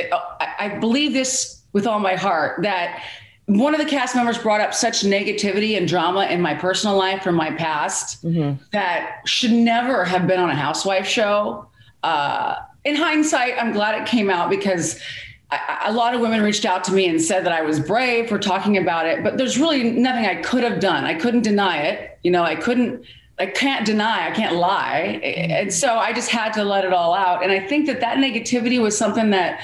I 0.59 0.76
believe 0.80 1.12
this 1.12 1.62
with 1.73 1.87
all 1.87 2.00
my 2.00 2.16
heart 2.16 2.62
that 2.62 3.02
one 3.47 3.75
of 3.75 3.80
the 3.80 3.87
cast 3.87 4.14
members 4.14 4.38
brought 4.38 4.61
up 4.61 4.75
such 4.75 5.02
negativity 5.02 5.76
and 5.76 5.87
drama 5.87 6.26
in 6.26 6.40
my 6.40 6.54
personal 6.54 6.97
life 6.97 7.23
from 7.23 7.35
my 7.35 7.50
past 7.50 8.25
mm-hmm. 8.25 8.62
that 8.73 9.21
should 9.26 9.52
never 9.52 10.04
have 10.04 10.26
been 10.26 10.40
on 10.40 10.50
a 10.50 10.54
housewife 10.54 11.06
show. 11.06 11.68
Uh, 12.02 12.56
in 12.85 12.97
hindsight, 12.97 13.54
I'm 13.59 13.73
glad 13.73 14.00
it 14.00 14.09
came 14.09 14.30
out 14.30 14.50
because 14.50 15.00
I, 15.52 15.88
a 15.88 15.92
lot 15.92 16.14
of 16.14 16.21
women 16.21 16.42
reached 16.42 16.64
out 16.64 16.82
to 16.85 16.92
me 16.92 17.09
and 17.09 17.21
said 17.21 17.44
that 17.44 17.52
I 17.52 17.62
was 17.62 17.78
brave 17.78 18.28
for 18.28 18.38
talking 18.38 18.78
about 18.78 19.06
it, 19.06 19.23
but 19.23 19.37
there's 19.37 19.59
really 19.59 19.90
nothing 19.90 20.26
I 20.26 20.37
could 20.37 20.64
have 20.64 20.80
done. 20.80 21.04
I 21.04 21.14
couldn't 21.14 21.42
deny 21.42 21.78
it. 21.78 22.18
You 22.23 22.30
know, 22.30 22.42
I 22.42 22.56
couldn't 22.56 23.04
I 23.38 23.47
can't 23.47 23.85
deny, 23.85 24.28
I 24.28 24.30
can't 24.30 24.56
lie. 24.56 25.21
And 25.25 25.73
so 25.73 25.97
I 25.97 26.12
just 26.12 26.28
had 26.28 26.52
to 26.52 26.64
let 26.64 26.85
it 26.85 26.92
all 26.92 27.14
out. 27.14 27.42
And 27.42 27.50
I 27.50 27.61
think 27.66 27.87
that 27.87 28.00
that 28.00 28.18
negativity 28.18 28.80
was 28.80 28.97
something 28.97 29.30
that 29.30 29.62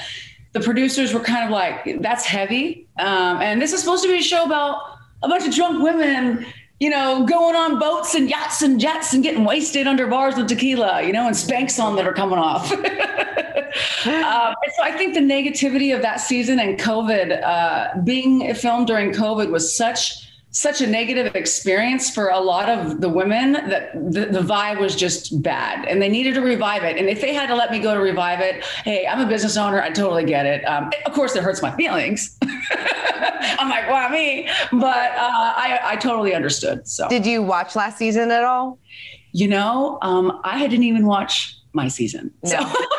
the 0.51 0.59
producers 0.59 1.13
were 1.13 1.19
kind 1.19 1.45
of 1.45 1.51
like, 1.51 2.01
that's 2.01 2.25
heavy. 2.25 2.87
Um, 2.97 3.41
and 3.41 3.61
this 3.61 3.71
is 3.71 3.79
supposed 3.79 4.03
to 4.03 4.09
be 4.09 4.19
a 4.19 4.21
show 4.21 4.43
about 4.43 4.97
a 5.21 5.29
bunch 5.29 5.47
of 5.47 5.53
drunk 5.53 5.81
women 5.83 6.45
you 6.79 6.89
know, 6.89 7.25
going 7.25 7.55
on 7.55 7.77
boats 7.77 8.15
and 8.15 8.29
yachts 8.29 8.61
and 8.61 8.79
jets 8.79 9.13
and 9.13 9.21
getting 9.21 9.43
wasted 9.43 9.85
under 9.85 10.07
bars 10.07 10.35
with 10.35 10.47
tequila, 10.47 11.01
you 11.03 11.11
know, 11.11 11.27
and 11.27 11.35
Spanx 11.35 11.81
on 11.81 11.97
that 11.97 12.07
are 12.07 12.13
coming 12.13 12.39
off. 12.39 12.71
um, 12.71 12.79
so 14.05 14.83
I 14.83 14.93
think 14.95 15.13
the 15.13 15.19
negativity 15.19 15.93
of 15.93 16.01
that 16.01 16.17
season 16.21 16.59
and 16.59 16.79
COVID, 16.79 17.43
uh, 17.43 18.01
being 18.01 18.53
filmed 18.55 18.87
during 18.87 19.11
COVID 19.11 19.51
was 19.51 19.75
such 19.75 20.28
such 20.51 20.81
a 20.81 20.87
negative 20.87 21.35
experience 21.35 22.09
for 22.09 22.29
a 22.29 22.39
lot 22.39 22.69
of 22.69 23.01
the 23.01 23.09
women 23.09 23.53
that 23.53 23.93
the, 23.93 24.25
the, 24.25 24.39
vibe 24.39 24.79
was 24.79 24.95
just 24.95 25.43
bad 25.43 25.85
and 25.85 26.01
they 26.01 26.09
needed 26.09 26.33
to 26.33 26.41
revive 26.41 26.83
it. 26.83 26.97
And 26.97 27.07
if 27.07 27.21
they 27.21 27.33
had 27.33 27.47
to 27.47 27.55
let 27.55 27.69
me 27.69 27.77
go 27.79 27.93
to 27.93 27.99
revive 27.99 28.39
it, 28.39 28.63
hey, 28.83 29.05
I'm 29.05 29.19
a 29.19 29.27
business 29.27 29.57
owner. 29.57 29.79
I 29.79 29.91
totally 29.91 30.25
get 30.25 30.47
it. 30.47 30.63
Um, 30.63 30.89
of 31.05 31.13
course, 31.13 31.35
it 31.35 31.43
hurts 31.43 31.61
my 31.61 31.75
feelings. 31.75 32.35
I'm 32.41 33.69
like, 33.69 33.89
why 33.89 34.09
me. 34.09 34.49
But 34.71 35.11
uh, 35.11 35.53
I, 35.55 35.79
I 35.83 35.95
totally 35.97 36.33
understood. 36.33 36.87
So, 36.87 37.07
did 37.09 37.25
you 37.25 37.43
watch 37.43 37.75
last 37.75 37.97
season 37.97 38.31
at 38.31 38.43
all? 38.43 38.79
You 39.31 39.47
know, 39.47 39.99
um, 40.01 40.41
I 40.43 40.59
didn't 40.67 40.83
even 40.83 41.05
watch 41.05 41.55
my 41.73 41.87
season. 41.87 42.31
No. 42.43 42.49
So. 42.49 42.57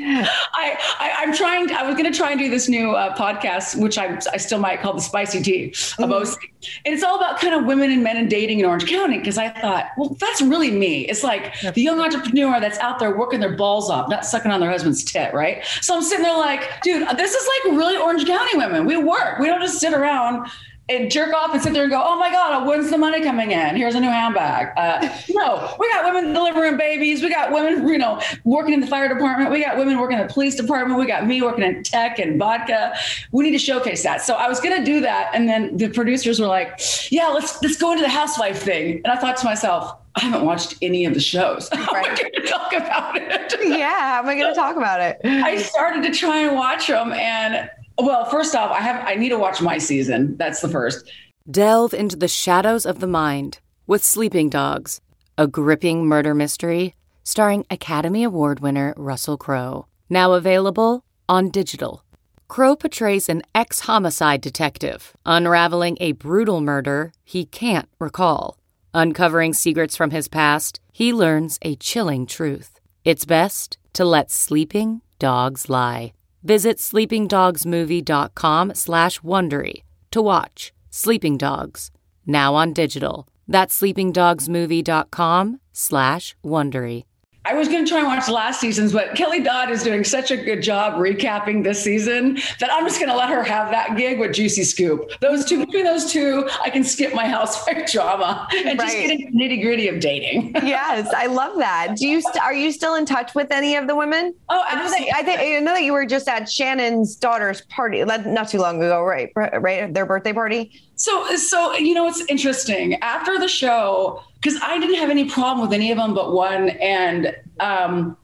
I, 0.02 0.78
I 0.98 1.22
am 1.24 1.34
trying. 1.34 1.70
I 1.72 1.82
was 1.82 1.94
going 1.94 2.10
to 2.10 2.16
try 2.16 2.30
and 2.30 2.40
do 2.40 2.48
this 2.48 2.68
new 2.68 2.92
uh, 2.92 3.14
podcast, 3.16 3.80
which 3.80 3.98
I 3.98 4.18
I 4.32 4.38
still 4.38 4.58
might 4.58 4.80
call 4.80 4.94
the 4.94 5.00
spicy 5.00 5.42
tea 5.42 5.68
of 5.98 6.08
mm-hmm. 6.08 6.12
OC, 6.12 6.38
and 6.86 6.94
it's 6.94 7.02
all 7.02 7.16
about 7.16 7.38
kind 7.38 7.54
of 7.54 7.66
women 7.66 7.90
and 7.90 8.02
men 8.02 8.16
and 8.16 8.30
dating 8.30 8.60
in 8.60 8.64
Orange 8.64 8.86
County. 8.86 9.18
Because 9.18 9.36
I 9.36 9.50
thought, 9.50 9.90
well, 9.98 10.16
that's 10.18 10.40
really 10.40 10.70
me. 10.70 11.02
It's 11.02 11.22
like 11.22 11.54
the 11.60 11.82
young 11.82 12.00
entrepreneur 12.00 12.60
that's 12.60 12.78
out 12.78 12.98
there 12.98 13.14
working 13.14 13.40
their 13.40 13.56
balls 13.56 13.90
off, 13.90 14.08
not 14.08 14.24
sucking 14.24 14.50
on 14.50 14.60
their 14.60 14.70
husband's 14.70 15.04
tit, 15.04 15.34
right? 15.34 15.62
So 15.82 15.94
I'm 15.94 16.02
sitting 16.02 16.24
there 16.24 16.38
like, 16.38 16.80
dude, 16.82 17.06
this 17.18 17.34
is 17.34 17.48
like 17.66 17.76
really 17.76 17.96
Orange 17.98 18.26
County 18.26 18.56
women. 18.56 18.86
We 18.86 18.96
work. 18.96 19.38
We 19.38 19.48
don't 19.48 19.60
just 19.60 19.80
sit 19.80 19.92
around 19.92 20.48
and 20.90 21.10
jerk 21.10 21.32
off 21.32 21.54
and 21.54 21.62
sit 21.62 21.72
there 21.72 21.84
and 21.84 21.92
go, 21.92 22.02
oh 22.04 22.18
my 22.18 22.30
God, 22.30 22.66
when's 22.66 22.90
the 22.90 22.98
money 22.98 23.22
coming 23.22 23.52
in? 23.52 23.76
Here's 23.76 23.94
a 23.94 24.00
new 24.00 24.10
handbag. 24.10 24.72
Uh, 24.76 25.08
no, 25.30 25.76
we 25.78 25.88
got 25.88 26.04
women 26.04 26.32
delivering 26.32 26.76
babies. 26.76 27.22
We 27.22 27.30
got 27.30 27.52
women, 27.52 27.86
you 27.86 27.96
know, 27.96 28.20
working 28.42 28.74
in 28.74 28.80
the 28.80 28.88
fire 28.88 29.08
department. 29.08 29.52
We 29.52 29.64
got 29.64 29.76
women 29.76 29.98
working 29.98 30.18
in 30.18 30.26
the 30.26 30.32
police 30.32 30.56
department. 30.56 30.98
We 30.98 31.06
got 31.06 31.26
me 31.26 31.42
working 31.42 31.64
in 31.64 31.84
tech 31.84 32.18
and 32.18 32.38
vodka. 32.38 32.94
We 33.30 33.44
need 33.44 33.52
to 33.52 33.58
showcase 33.58 34.02
that. 34.02 34.22
So 34.22 34.34
I 34.34 34.48
was 34.48 34.60
going 34.60 34.76
to 34.76 34.84
do 34.84 35.00
that. 35.02 35.30
And 35.32 35.48
then 35.48 35.76
the 35.76 35.88
producers 35.88 36.40
were 36.40 36.48
like, 36.48 36.80
yeah, 37.10 37.28
let's, 37.28 37.62
let's 37.62 37.76
go 37.76 37.92
into 37.92 38.02
the 38.02 38.10
housewife 38.10 38.60
thing. 38.60 39.00
And 39.04 39.06
I 39.06 39.16
thought 39.16 39.36
to 39.38 39.44
myself, 39.44 39.96
I 40.16 40.22
haven't 40.22 40.44
watched 40.44 40.74
any 40.82 41.04
of 41.04 41.14
the 41.14 41.20
shows. 41.20 41.68
How 41.72 41.92
right. 41.92 42.06
am 42.06 42.14
I 42.14 42.18
going 42.18 42.32
to 42.32 42.46
talk 42.48 42.72
about 42.72 43.16
it? 43.16 43.54
yeah, 43.62 44.14
how 44.14 44.18
am 44.20 44.28
I 44.28 44.34
going 44.34 44.52
to 44.52 44.58
talk 44.58 44.76
about 44.76 45.00
it? 45.00 45.20
I 45.24 45.58
started 45.58 46.02
to 46.02 46.10
try 46.10 46.38
and 46.38 46.56
watch 46.56 46.88
them 46.88 47.12
and 47.12 47.70
well, 48.02 48.24
first 48.24 48.54
off, 48.54 48.70
I 48.70 48.80
have 48.80 49.04
I 49.06 49.14
need 49.14 49.30
to 49.30 49.38
watch 49.38 49.60
my 49.60 49.78
season. 49.78 50.36
That's 50.36 50.60
the 50.60 50.68
first. 50.68 51.10
Delve 51.50 51.94
into 51.94 52.16
the 52.16 52.28
shadows 52.28 52.86
of 52.86 53.00
the 53.00 53.06
mind 53.06 53.58
with 53.86 54.04
Sleeping 54.04 54.48
Dogs, 54.48 55.00
a 55.36 55.46
gripping 55.46 56.06
murder 56.06 56.34
mystery 56.34 56.94
starring 57.24 57.64
Academy 57.70 58.24
Award 58.24 58.60
winner 58.60 58.94
Russell 58.96 59.36
Crowe. 59.36 59.86
Now 60.08 60.32
available 60.32 61.04
on 61.28 61.50
digital. 61.50 62.02
Crowe 62.48 62.74
portrays 62.74 63.28
an 63.28 63.42
ex 63.54 63.80
homicide 63.80 64.40
detective 64.40 65.16
unraveling 65.24 65.96
a 66.00 66.12
brutal 66.12 66.60
murder 66.60 67.12
he 67.24 67.44
can't 67.44 67.88
recall. 68.00 68.58
Uncovering 68.92 69.52
secrets 69.52 69.96
from 69.96 70.10
his 70.10 70.26
past, 70.26 70.80
he 70.92 71.12
learns 71.12 71.58
a 71.62 71.76
chilling 71.76 72.26
truth. 72.26 72.80
It's 73.04 73.24
best 73.24 73.78
to 73.92 74.04
let 74.04 74.32
sleeping 74.32 75.00
dogs 75.20 75.70
lie. 75.70 76.12
Visit 76.42 76.78
sleepingdogsmovie.com 76.78 78.74
slash 78.74 79.20
Wondery 79.20 79.82
to 80.10 80.22
watch 80.22 80.72
Sleeping 80.90 81.36
Dogs, 81.36 81.90
now 82.26 82.54
on 82.54 82.72
digital. 82.72 83.28
That's 83.46 83.78
sleepingdogsmovie.com 83.80 85.60
slash 85.72 86.36
Wondery. 86.44 87.04
I 87.46 87.54
was 87.54 87.68
going 87.68 87.84
to 87.84 87.88
try 87.88 88.00
and 88.00 88.06
watch 88.06 88.28
last 88.28 88.60
season's, 88.60 88.92
but 88.92 89.14
Kelly 89.14 89.40
Dodd 89.40 89.70
is 89.70 89.82
doing 89.82 90.04
such 90.04 90.30
a 90.30 90.36
good 90.36 90.62
job 90.62 90.94
recapping 90.94 91.64
this 91.64 91.82
season 91.82 92.38
that 92.58 92.70
I'm 92.70 92.84
just 92.86 93.00
going 93.00 93.10
to 93.10 93.16
let 93.16 93.30
her 93.30 93.42
have 93.42 93.70
that 93.70 93.96
gig 93.96 94.18
with 94.18 94.34
Juicy 94.34 94.62
Scoop. 94.62 95.10
Those 95.20 95.46
two, 95.46 95.64
between 95.64 95.84
those 95.84 96.12
two, 96.12 96.46
I 96.62 96.68
can 96.68 96.84
skip 96.84 97.14
my 97.14 97.26
housewife 97.28 97.90
drama 97.90 98.46
and 98.54 98.78
right. 98.78 98.80
just 98.80 98.96
get 98.96 99.10
into 99.10 99.32
nitty 99.32 99.62
gritty 99.62 99.88
of 99.88 100.00
dating. 100.00 100.52
yes, 100.54 101.10
I 101.16 101.26
love 101.26 101.56
that. 101.56 101.96
Do 101.96 102.06
you 102.06 102.20
st- 102.20 102.42
are 102.42 102.52
you 102.52 102.72
still 102.72 102.94
in 102.94 103.06
touch 103.06 103.34
with 103.34 103.50
any 103.50 103.74
of 103.74 103.86
the 103.86 103.96
women? 103.96 104.34
Oh, 104.50 104.62
absolutely. 104.68 105.10
I, 105.12 105.22
think 105.22 105.40
I 105.40 105.60
know 105.60 105.72
that 105.72 105.82
you 105.82 105.94
were 105.94 106.04
just 106.04 106.28
at 106.28 106.50
Shannon's 106.50 107.16
daughter's 107.16 107.62
party 107.62 108.04
not 108.04 108.50
too 108.50 108.58
long 108.58 108.82
ago, 108.82 109.02
right? 109.02 109.32
Right, 109.34 109.92
their 109.94 110.04
birthday 110.04 110.34
party. 110.34 110.72
So, 110.96 111.34
so 111.36 111.74
you 111.76 111.94
know, 111.94 112.06
it's 112.06 112.22
interesting. 112.28 112.96
After 112.96 113.38
the 113.38 113.48
show, 113.48 114.22
because 114.40 114.58
I 114.62 114.78
didn't 114.78 114.96
have 114.96 115.10
any 115.10 115.28
problem 115.28 115.66
with 115.66 115.74
any 115.74 115.90
of 115.90 115.98
them 115.98 116.14
but 116.14 116.32
one, 116.32 116.70
and 116.70 117.36
um, 117.60 118.16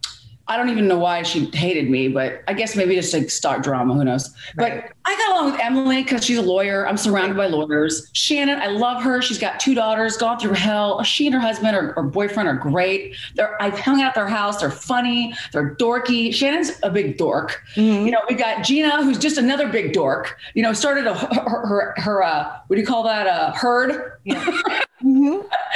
I 0.49 0.56
don't 0.56 0.68
even 0.68 0.87
know 0.87 0.99
why 0.99 1.25
she 1.25 1.46
hated 1.46 1.90
me, 1.90 2.06
but 2.06 2.44
I 2.46 2.52
guess 2.52 2.76
maybe 2.76 2.94
just 2.94 3.12
like 3.12 3.30
start 3.30 3.64
drama. 3.64 3.94
Who 3.94 4.04
knows? 4.04 4.32
Right. 4.54 4.85
But 4.85 4.92
I 5.04 5.16
got 5.16 5.32
along 5.32 5.52
with 5.52 5.61
Emily 5.61 6.04
because 6.04 6.25
she's 6.25 6.38
a 6.38 6.42
lawyer. 6.42 6.87
I'm 6.87 6.96
surrounded 6.96 7.37
by 7.37 7.46
lawyers. 7.46 8.08
Shannon, 8.12 8.61
I 8.61 8.68
love 8.68 9.02
her. 9.02 9.20
She's 9.20 9.38
got 9.38 9.58
two 9.58 9.75
daughters, 9.75 10.16
gone 10.16 10.38
through 10.38 10.52
hell. 10.52 11.02
She 11.02 11.26
and 11.26 11.35
her 11.35 11.40
husband 11.40 11.76
or, 11.76 11.94
or 11.94 12.04
boyfriend 12.04 12.49
are 12.49 12.54
great. 12.54 13.16
They're 13.35 13.61
I've 13.61 13.78
hung 13.78 14.00
out 14.00 14.08
at 14.08 14.14
their 14.14 14.28
house. 14.28 14.61
They're 14.61 14.70
funny. 14.70 15.35
They're 15.52 15.75
dorky. 15.75 16.32
Shannon's 16.32 16.70
a 16.85 16.90
big 16.90 17.18
dork. 17.18 17.64
Mm-hmm. 17.75 18.06
You 18.06 18.12
know, 18.12 18.20
we 18.28 18.37
got 18.37 18.62
Gina, 18.62 19.02
who's 19.02 19.18
just 19.18 19.38
another 19.38 19.68
big 19.68 19.92
dork. 19.92 20.38
You 20.54 20.62
know, 20.62 20.73
started 20.73 21.08
a 21.08 21.14
her 21.14 21.66
her, 21.66 21.94
her 21.96 22.23
uh, 22.23 22.56
what 22.68 22.76
do 22.76 22.80
you 22.80 22.87
call 22.87 23.02
that? 23.02 23.26
A 23.26 23.56
herd. 23.56 24.12
Yeah. 24.25 24.82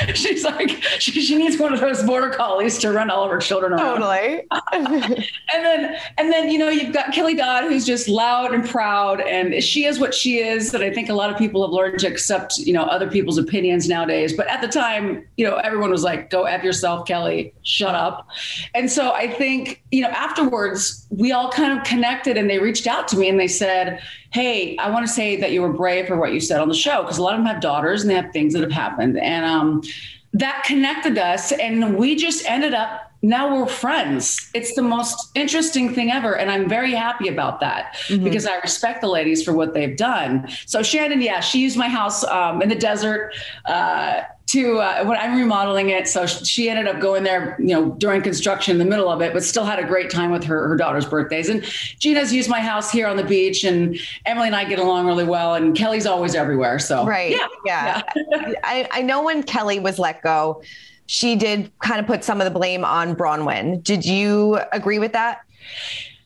She's 0.14 0.44
like 0.44 0.70
she, 0.98 1.20
she 1.20 1.36
needs 1.36 1.58
one 1.58 1.72
of 1.72 1.80
those 1.80 2.02
border 2.02 2.30
collies 2.30 2.78
to 2.78 2.92
run 2.92 3.10
all 3.10 3.24
of 3.24 3.30
her 3.30 3.38
children 3.38 3.72
around. 3.72 4.00
Totally. 4.00 4.46
and 4.72 5.64
then 5.64 5.96
and 6.18 6.32
then 6.32 6.50
you 6.50 6.58
know 6.58 6.68
you've 6.68 6.92
got 6.92 7.12
Kelly 7.12 7.34
Dodd 7.34 7.64
who's 7.64 7.84
just 7.84 8.08
loud 8.08 8.54
and 8.54 8.68
proud 8.68 9.20
and 9.20 9.62
she 9.62 9.84
is 9.84 9.98
what 9.98 10.14
she 10.14 10.38
is 10.38 10.72
that 10.72 10.82
I 10.82 10.92
think 10.92 11.08
a 11.08 11.14
lot 11.14 11.30
of 11.30 11.36
people 11.36 11.62
have 11.62 11.72
learned 11.72 11.98
to 12.00 12.06
accept 12.06 12.58
you 12.58 12.72
know 12.72 12.82
other 12.82 13.10
people's 13.10 13.38
opinions 13.38 13.88
nowadays 13.88 14.32
but 14.36 14.46
at 14.48 14.60
the 14.60 14.68
time 14.68 15.26
you 15.36 15.46
know 15.46 15.56
everyone 15.56 15.90
was 15.90 16.02
like 16.02 16.30
go 16.30 16.44
f 16.44 16.62
yourself 16.62 17.06
Kelly 17.06 17.52
shut 17.62 17.94
up 17.94 18.28
and 18.74 18.90
so 18.90 19.12
I 19.12 19.28
think 19.28 19.82
you 19.90 20.02
know 20.02 20.08
afterwards 20.08 21.06
we 21.10 21.32
all 21.32 21.50
kind 21.50 21.78
of 21.78 21.84
connected 21.84 22.36
and 22.36 22.48
they 22.48 22.58
reached 22.58 22.86
out 22.86 23.08
to 23.08 23.16
me 23.16 23.28
and 23.28 23.38
they 23.38 23.48
said 23.48 24.00
hey 24.32 24.76
I 24.78 24.90
want 24.90 25.06
to 25.06 25.12
say 25.12 25.36
that 25.36 25.52
you 25.52 25.62
were 25.62 25.72
brave 25.72 26.06
for 26.06 26.16
what 26.16 26.32
you 26.32 26.40
said 26.40 26.60
on 26.60 26.68
the 26.68 26.74
show 26.74 27.02
because 27.02 27.18
a 27.18 27.22
lot 27.22 27.34
of 27.34 27.40
them 27.40 27.46
have 27.46 27.60
daughters 27.60 28.02
and 28.02 28.10
they 28.10 28.14
have 28.14 28.32
things 28.32 28.52
that 28.52 28.62
have 28.62 28.72
happened 28.72 29.18
and 29.18 29.44
um 29.44 29.82
that 30.32 30.62
connected 30.64 31.18
us 31.18 31.52
and 31.52 31.96
we 31.96 32.14
just 32.14 32.44
ended 32.46 32.74
up 32.74 33.10
now 33.22 33.54
we're 33.54 33.66
friends. 33.66 34.50
It's 34.54 34.74
the 34.74 34.82
most 34.82 35.30
interesting 35.34 35.94
thing 35.94 36.10
ever. 36.10 36.36
And 36.36 36.50
I'm 36.50 36.68
very 36.68 36.92
happy 36.92 37.28
about 37.28 37.60
that 37.60 37.94
mm-hmm. 38.06 38.24
because 38.24 38.46
I 38.46 38.56
respect 38.60 39.02
the 39.02 39.08
ladies 39.08 39.44
for 39.44 39.52
what 39.52 39.74
they've 39.74 39.96
done. 39.96 40.48
So, 40.64 40.82
Shannon, 40.82 41.20
yeah, 41.20 41.40
she 41.40 41.60
used 41.60 41.76
my 41.76 41.88
house 41.88 42.24
um, 42.24 42.62
in 42.62 42.70
the 42.70 42.74
desert. 42.74 43.34
Uh, 43.66 44.22
to 44.50 44.78
uh, 44.78 45.04
when 45.04 45.16
I'm 45.16 45.36
remodeling 45.36 45.90
it. 45.90 46.08
So 46.08 46.26
she 46.26 46.68
ended 46.68 46.88
up 46.88 47.00
going 47.00 47.22
there, 47.22 47.56
you 47.60 47.68
know, 47.68 47.90
during 47.92 48.22
construction 48.22 48.72
in 48.72 48.78
the 48.78 48.84
middle 48.84 49.08
of 49.08 49.20
it, 49.22 49.32
but 49.32 49.44
still 49.44 49.64
had 49.64 49.78
a 49.78 49.84
great 49.84 50.10
time 50.10 50.30
with 50.30 50.44
her, 50.44 50.68
her 50.68 50.76
daughter's 50.76 51.06
birthdays. 51.06 51.48
And 51.48 51.62
Gina's 51.98 52.32
used 52.32 52.50
my 52.50 52.60
house 52.60 52.90
here 52.90 53.06
on 53.06 53.16
the 53.16 53.24
beach 53.24 53.64
and 53.64 53.98
Emily 54.26 54.48
and 54.48 54.56
I 54.56 54.64
get 54.64 54.78
along 54.78 55.06
really 55.06 55.24
well 55.24 55.54
and 55.54 55.76
Kelly's 55.76 56.06
always 56.06 56.34
everywhere. 56.34 56.78
So 56.78 57.06
right. 57.06 57.30
Yeah. 57.30 57.46
Yeah. 57.64 58.02
yeah. 58.14 58.52
I, 58.64 58.88
I 58.90 59.02
know 59.02 59.22
when 59.22 59.42
Kelly 59.42 59.78
was 59.78 59.98
let 59.98 60.22
go, 60.22 60.62
she 61.06 61.36
did 61.36 61.70
kind 61.80 62.00
of 62.00 62.06
put 62.06 62.24
some 62.24 62.40
of 62.40 62.44
the 62.44 62.56
blame 62.56 62.84
on 62.84 63.14
Braunwyn. 63.14 63.82
Did 63.82 64.04
you 64.04 64.60
agree 64.72 64.98
with 64.98 65.12
that? 65.12 65.42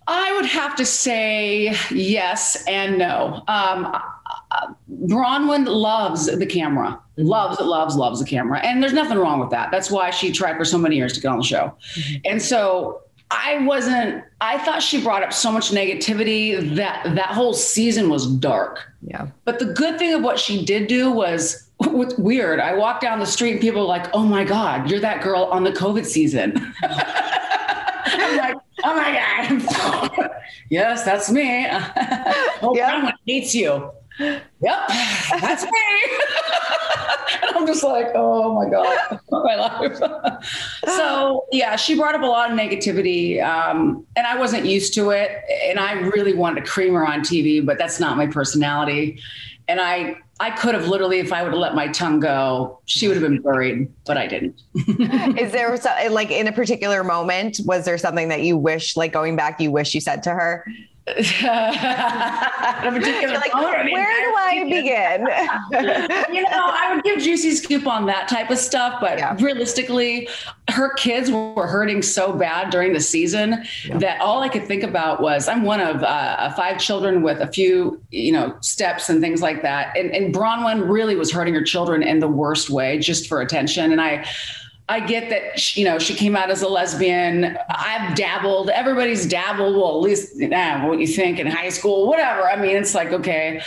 I 0.07 0.35
would 0.37 0.47
have 0.47 0.77
to 0.77 0.85
say 0.85 1.75
yes 1.91 2.63
and 2.67 2.99
no. 2.99 3.43
Um, 3.49 3.99
uh, 4.51 4.75
Braunwyn 5.07 5.67
loves 5.67 6.27
the 6.27 6.47
camera, 6.47 7.01
loves, 7.17 7.61
it, 7.61 7.65
loves, 7.65 7.97
loves 7.97 8.21
the 8.21 8.27
camera. 8.27 8.61
And 8.61 8.83
there's 8.83 8.93
nothing 8.93 9.19
wrong 9.19 9.41
with 9.41 9.51
that. 9.51 9.71
That's 9.71 9.91
why 9.91 10.11
she 10.11 10.33
tried 10.33 10.57
for 10.57 10.65
so 10.65 10.79
many 10.79 10.97
years 10.97 11.13
to 11.15 11.21
get 11.21 11.29
on 11.29 11.39
the 11.39 11.45
show. 11.45 11.75
Mm-hmm. 11.95 12.17
And 12.25 12.43
so 12.43 13.03
I 13.31 13.59
wasn't, 13.65 14.25
I 14.41 14.59
thought 14.59 14.83
she 14.83 15.03
brought 15.03 15.23
up 15.23 15.33
so 15.33 15.51
much 15.51 15.71
negativity 15.71 16.75
that 16.77 17.15
that 17.15 17.29
whole 17.29 17.55
season 17.55 18.09
was 18.09 18.27
dark. 18.27 18.81
Yeah. 19.03 19.29
But 19.45 19.59
the 19.59 19.67
good 19.67 19.99
thing 19.99 20.15
of 20.15 20.23
what 20.23 20.39
she 20.39 20.65
did 20.65 20.87
do 20.87 21.11
was 21.11 21.65
what's 21.79 22.17
weird. 22.17 22.61
I 22.61 22.75
walked 22.75 23.03
down 23.03 23.19
the 23.19 23.27
street 23.27 23.53
and 23.53 23.61
people 23.61 23.81
are 23.83 23.87
like, 23.87 24.09
"Oh 24.15 24.25
my 24.25 24.45
god, 24.45 24.91
you're 24.91 25.01
that 25.01 25.23
girl 25.23 25.45
on 25.45 25.65
the 25.65 25.73
COVID 25.73 26.07
season." 26.07 26.55
I'm 26.83 28.37
like, 28.37 28.57
"Oh 28.85 28.95
my 28.95 29.13
god, 29.13 30.31
yes, 30.71 31.05
that's 31.05 31.31
me." 31.31 31.67
oh, 32.63 32.75
yep. 32.77 33.15
hates 33.27 33.55
you. 33.55 33.91
Yep, 34.21 34.89
that's 35.41 35.65
me. 35.65 35.71
And 37.83 37.93
like, 37.93 38.13
oh 38.15 38.55
my 38.55 38.71
god, 38.71 39.21
my 39.31 39.55
life. 39.57 40.45
so 40.87 41.47
yeah, 41.53 41.77
she 41.77 41.97
brought 41.97 42.15
up 42.15 42.23
a 42.23 42.27
lot 42.27 42.51
of 42.51 42.59
negativity, 42.59 43.43
um, 43.43 44.07
and 44.17 44.27
I 44.27 44.39
wasn't 44.39 44.67
used 44.67 44.95
to 44.95 45.11
it, 45.11 45.43
and 45.65 45.79
I 45.79 45.93
really 45.93 46.35
wanted 46.35 46.65
to 46.65 46.71
cream 46.71 46.95
her 46.95 47.07
on 47.07 47.21
TV, 47.21 47.65
but 47.65 47.79
that's 47.79 48.01
not 48.01 48.17
my 48.17 48.27
personality 48.27 49.21
and 49.69 49.81
I 49.81 50.17
I 50.41 50.51
could 50.51 50.75
have 50.75 50.89
literally, 50.89 51.21
if 51.21 51.33
I 51.33 51.45
would 51.45 51.53
have 51.53 51.61
let 51.61 51.77
my 51.77 51.87
tongue 51.89 52.19
go, 52.19 52.81
she 52.87 53.07
would 53.07 53.17
have 53.17 53.23
been 53.23 53.41
buried, 53.41 53.89
but 54.05 54.19
I 54.19 54.27
didn't. 54.27 54.61
Is 55.39 55.53
there 55.53 55.79
like 56.11 56.33
in 56.33 56.49
a 56.49 56.53
particular 56.53 57.05
moment, 57.05 57.61
was 57.65 57.85
there 57.85 57.97
something 57.97 58.29
that 58.29 58.43
you 58.43 58.57
wish, 58.57 58.97
like 58.97 59.13
going 59.13 59.37
back, 59.37 59.61
you 59.61 59.71
wish 59.71 59.95
you 59.95 60.01
said 60.01 60.25
to 60.25 60.31
her? 60.31 60.67
Like, 63.35 63.55
where 63.55 63.85
do 63.85 64.35
I 64.39 64.65
begin? 64.65 65.21
you 66.35 66.43
know, 66.43 66.49
I 66.51 66.93
would 66.95 67.05
give 67.05 67.21
juicy 67.21 67.51
scoop 67.53 67.87
on 67.87 68.07
that 68.07 68.27
type 68.27 68.51
of 68.51 68.57
stuff, 68.57 69.01
but 69.03 69.19
yeah. 69.19 69.37
realistically, 69.39 70.29
her 70.71 70.95
kids 70.95 71.31
were 71.31 71.67
hurting 71.67 72.01
so 72.01 72.33
bad 72.33 72.71
during 72.71 72.95
the 72.95 73.01
season 73.01 73.65
yeah. 73.85 73.99
that 73.99 74.21
all 74.23 74.41
I 74.41 74.49
could 74.49 74.67
think 74.67 74.83
about 74.83 75.21
was 75.21 75.47
I'm 75.47 75.63
one 75.63 75.81
of 75.81 76.03
uh, 76.03 76.51
five 76.55 76.81
children 76.81 77.21
with 77.23 77.41
a 77.41 77.49
few, 77.49 78.01
you 78.11 78.33
know, 78.33 78.57
steps 78.61 79.11
and 79.11 79.21
things 79.21 79.43
like 79.43 79.61
that, 79.61 79.95
and, 79.99 80.11
and 80.11 80.35
Braunwyn 80.35 80.89
really 80.89 81.17
was 81.17 81.31
hurting 81.31 81.53
her 81.55 81.63
children 81.63 82.03
in 82.03 82.21
the 82.21 82.29
worst 82.29 82.71
way, 82.71 82.99
just 82.99 83.29
for 83.29 83.41
attention, 83.43 83.93
and 83.93 84.01
I. 84.01 84.27
I 84.89 85.01
get 85.01 85.31
that 85.31 85.59
she, 85.59 85.81
you 85.81 85.87
know 85.87 85.99
she 85.99 86.15
came 86.15 86.37
out 86.37 86.51
as 86.51 86.63
a 86.63 86.69
lesbian. 86.69 87.57
I've 87.71 88.15
dabbled. 88.15 88.71
Everybody's 88.71 89.27
dabbled. 89.27 89.77
Well, 89.77 89.97
at 89.97 90.03
least 90.03 90.37
nah, 90.37 90.87
what 90.87 90.99
you 90.99 91.07
think 91.07 91.39
in 91.39 91.47
high 91.47 91.71
school, 91.71 92.07
whatever. 92.07 92.43
I 92.43 92.61
mean, 92.61 92.77
it's 92.77 92.95
like 92.95 93.13
okay, 93.13 93.63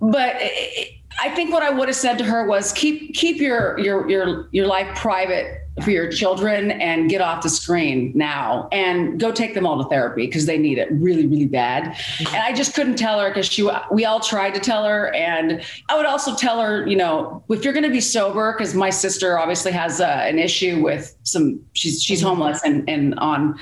but 0.00 0.36
it, 0.38 0.92
I 1.20 1.30
think 1.34 1.52
what 1.52 1.62
I 1.62 1.70
would 1.70 1.88
have 1.88 1.96
said 1.96 2.18
to 2.18 2.24
her 2.24 2.46
was 2.46 2.72
keep 2.72 3.14
keep 3.14 3.38
your 3.38 3.78
your 3.78 4.08
your 4.08 4.48
your 4.52 4.66
life 4.66 4.94
private 4.96 5.67
for 5.82 5.90
your 5.90 6.10
children 6.10 6.70
and 6.72 7.08
get 7.10 7.20
off 7.20 7.42
the 7.42 7.48
screen 7.48 8.12
now 8.14 8.68
and 8.72 9.18
go 9.20 9.32
take 9.32 9.54
them 9.54 9.66
all 9.66 9.82
to 9.82 9.88
therapy 9.88 10.26
because 10.26 10.46
they 10.46 10.58
need 10.58 10.78
it 10.78 10.90
really 10.92 11.26
really 11.26 11.46
bad 11.46 11.96
and 12.18 12.36
i 12.36 12.52
just 12.52 12.74
couldn't 12.74 12.96
tell 12.96 13.20
her 13.20 13.28
because 13.28 13.46
she 13.46 13.68
we 13.90 14.04
all 14.04 14.20
tried 14.20 14.54
to 14.54 14.60
tell 14.60 14.84
her 14.84 15.14
and 15.14 15.62
i 15.88 15.96
would 15.96 16.06
also 16.06 16.34
tell 16.34 16.60
her 16.60 16.86
you 16.86 16.96
know 16.96 17.42
if 17.48 17.64
you're 17.64 17.72
going 17.72 17.84
to 17.84 17.90
be 17.90 18.00
sober 18.00 18.52
because 18.52 18.74
my 18.74 18.90
sister 18.90 19.38
obviously 19.38 19.72
has 19.72 20.00
uh, 20.00 20.04
an 20.04 20.38
issue 20.38 20.82
with 20.82 21.16
some 21.22 21.60
she's 21.72 22.02
she's 22.02 22.20
homeless 22.20 22.62
and 22.64 22.88
and 22.88 23.18
on 23.18 23.58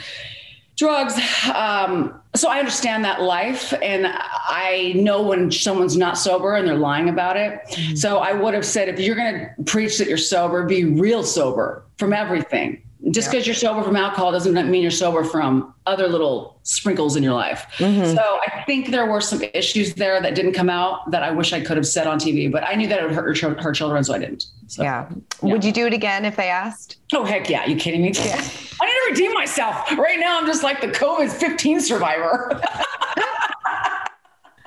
drugs. 0.76 1.14
Um, 1.54 2.20
so 2.34 2.50
I 2.50 2.58
understand 2.58 3.04
that 3.04 3.22
life, 3.22 3.72
and 3.82 4.06
I 4.06 4.92
know 4.94 5.22
when 5.22 5.50
someone's 5.50 5.96
not 5.96 6.18
sober 6.18 6.54
and 6.54 6.68
they're 6.68 6.76
lying 6.76 7.08
about 7.08 7.36
it. 7.36 7.60
Mm-hmm. 7.70 7.96
So 7.96 8.18
I 8.18 8.32
would 8.32 8.54
have 8.54 8.64
said, 8.64 8.88
if 8.88 9.00
you're 9.00 9.16
going 9.16 9.40
to 9.40 9.62
preach 9.64 9.98
that 9.98 10.08
you're 10.08 10.18
sober, 10.18 10.64
be 10.64 10.84
real 10.84 11.22
sober 11.22 11.85
from 11.98 12.12
everything. 12.12 12.82
Just 13.10 13.30
because 13.30 13.46
yeah. 13.46 13.52
you're 13.52 13.54
sober 13.54 13.82
from 13.84 13.94
alcohol 13.94 14.32
doesn't 14.32 14.70
mean 14.70 14.82
you're 14.82 14.90
sober 14.90 15.22
from 15.22 15.72
other 15.86 16.08
little 16.08 16.58
sprinkles 16.64 17.14
in 17.14 17.22
your 17.22 17.34
life. 17.34 17.66
Mm-hmm. 17.76 18.16
So 18.16 18.40
I 18.46 18.64
think 18.64 18.90
there 18.90 19.06
were 19.06 19.20
some 19.20 19.42
issues 19.54 19.94
there 19.94 20.20
that 20.20 20.34
didn't 20.34 20.54
come 20.54 20.68
out 20.68 21.08
that 21.10 21.22
I 21.22 21.30
wish 21.30 21.52
I 21.52 21.60
could 21.60 21.76
have 21.76 21.86
said 21.86 22.06
on 22.06 22.18
TV, 22.18 22.50
but 22.50 22.64
I 22.64 22.74
knew 22.74 22.88
that 22.88 22.98
it 22.98 23.04
would 23.04 23.12
hurt 23.14 23.38
her, 23.38 23.54
her 23.62 23.72
children, 23.72 24.02
so 24.02 24.14
I 24.14 24.18
didn't. 24.18 24.46
So, 24.66 24.82
yeah. 24.82 25.08
yeah. 25.42 25.52
Would 25.52 25.64
you 25.64 25.72
do 25.72 25.86
it 25.86 25.92
again 25.92 26.24
if 26.24 26.34
they 26.34 26.48
asked? 26.48 26.96
Oh 27.12 27.24
heck 27.24 27.48
yeah! 27.48 27.64
You 27.66 27.76
kidding 27.76 28.02
me? 28.02 28.10
Yeah. 28.12 28.34
I 28.80 28.86
need 28.86 28.92
to 28.92 29.06
redeem 29.10 29.32
myself. 29.34 29.96
Right 29.96 30.18
now, 30.18 30.40
I'm 30.40 30.46
just 30.46 30.64
like 30.64 30.80
the 30.80 30.88
COVID 30.88 31.30
15 31.30 31.80
survivor. 31.80 32.60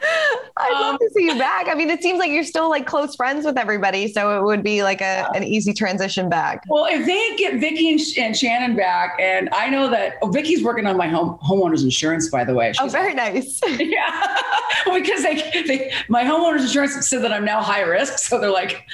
I'd 0.58 0.74
um, 0.74 0.82
love 0.82 1.00
to 1.00 1.10
see 1.16 1.25
you 1.25 1.38
back. 1.38 1.68
I 1.70 1.75
mean, 1.75 1.89
it 1.89 2.01
seems 2.01 2.20
like 2.20 2.32
you're 2.32 2.44
still 2.44 2.70
like 2.70 2.86
close 2.86 3.16
friends 3.16 3.46
with 3.46 3.58
everybody, 3.58 4.08
so 4.12 4.38
it 4.38 4.44
would 4.44 4.63
be 4.63 4.84
like 4.84 5.01
a, 5.01 5.30
an 5.34 5.44
easy 5.44 5.74
transition 5.74 6.30
back. 6.30 6.63
Well, 6.68 6.86
if 6.86 7.06
they 7.06 7.36
get 7.38 7.60
Vicki 7.60 7.89
and, 7.89 8.00
and 8.18 8.38
Shannon 8.38 8.75
back, 8.75 9.18
and 9.20 9.50
I 9.54 9.70
know 9.70 9.89
that 9.89 10.18
oh, 10.22 10.30
Vicki's 10.30 10.63
working 10.63 10.86
on 10.86 10.98
my 10.98 11.08
home 11.08 11.38
homeowners 11.44 11.84
insurance, 11.84 12.30
by 12.30 12.44
the 12.44 12.54
way. 12.54 12.74
Oh, 12.80 12.86
She's, 12.86 12.96
oh, 12.96 12.98
very 12.98 13.13
nice. 13.13 13.62
Yeah, 13.80 14.38
because 14.94 15.24
they, 15.24 15.36
they 15.66 15.92
my 16.10 16.24
homeowners 16.24 16.62
insurance 16.62 17.08
said 17.08 17.24
that 17.24 17.32
I'm 17.32 17.46
now 17.46 17.62
high 17.62 17.82
risk, 17.82 18.18
so 18.20 18.39
they're 18.39 18.51
like, 18.51 18.86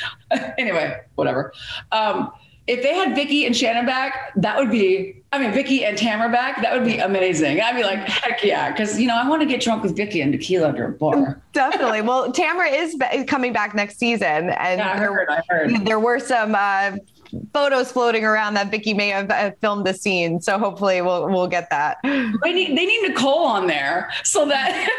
anyway, 0.58 1.02
whatever. 1.16 1.54
Um, 1.92 2.32
if 2.68 2.82
they 2.82 2.94
had 2.94 3.16
Vicki 3.16 3.46
and 3.46 3.56
Shannon 3.56 3.86
back, 3.86 4.32
that 4.38 4.58
would 4.58 4.72
be, 4.72 5.24
I 5.32 5.40
mean, 5.40 5.52
Vicki 5.52 5.86
and 5.86 5.98
Tamra 5.98 6.32
back, 6.32 6.62
that 6.62 6.74
would 6.74 6.86
be 6.86 6.98
amazing. 6.98 7.62
I'd 7.62 7.76
be 7.76 7.84
like, 7.84 8.00
heck 8.00 8.44
yeah. 8.44 8.76
Cause, 8.76 9.00
you 9.00 9.08
know, 9.08 9.16
I 9.16 9.28
want 9.28 9.42
to 9.42 9.48
get 9.48 9.62
drunk 9.62 9.84
with 9.84 9.96
Vicki 9.96 10.22
and 10.22 10.32
tequila 10.32 10.70
under 10.70 10.88
a 10.88 10.92
bar. 10.92 11.42
Definitely. 11.54 12.02
Well, 12.02 12.32
Tamra 12.32 12.72
is 12.72 12.96
coming 13.28 13.54
back 13.54 13.76
next 13.76 13.98
season. 13.98 14.50
And 14.50 14.80
yeah, 14.80 14.94
I 14.94 14.98
heard, 14.98 15.30
I 15.30 15.42
heard. 15.48 15.86
there 15.86 16.00
were 16.00 16.20
some 16.20 16.56
uh, 16.56 16.98
photos 17.54 17.92
floating 17.92 18.24
around 18.24 18.54
that 18.56 18.72
Vicki 18.72 18.94
may 18.94 19.10
have 19.10 19.30
uh, 19.30 19.52
filmed 19.62 19.86
the 19.86 19.94
scene. 19.94 20.42
So 20.42 20.58
hopefully 20.58 21.02
we'll 21.02 21.28
we'll 21.30 21.48
get 21.48 21.70
that. 21.70 21.98
They 22.04 22.54
need 22.54 22.78
they 22.78 22.86
need 22.86 23.08
Nicole 23.08 23.46
on 23.46 23.68
there 23.68 24.12
so 24.24 24.46
that 24.46 24.90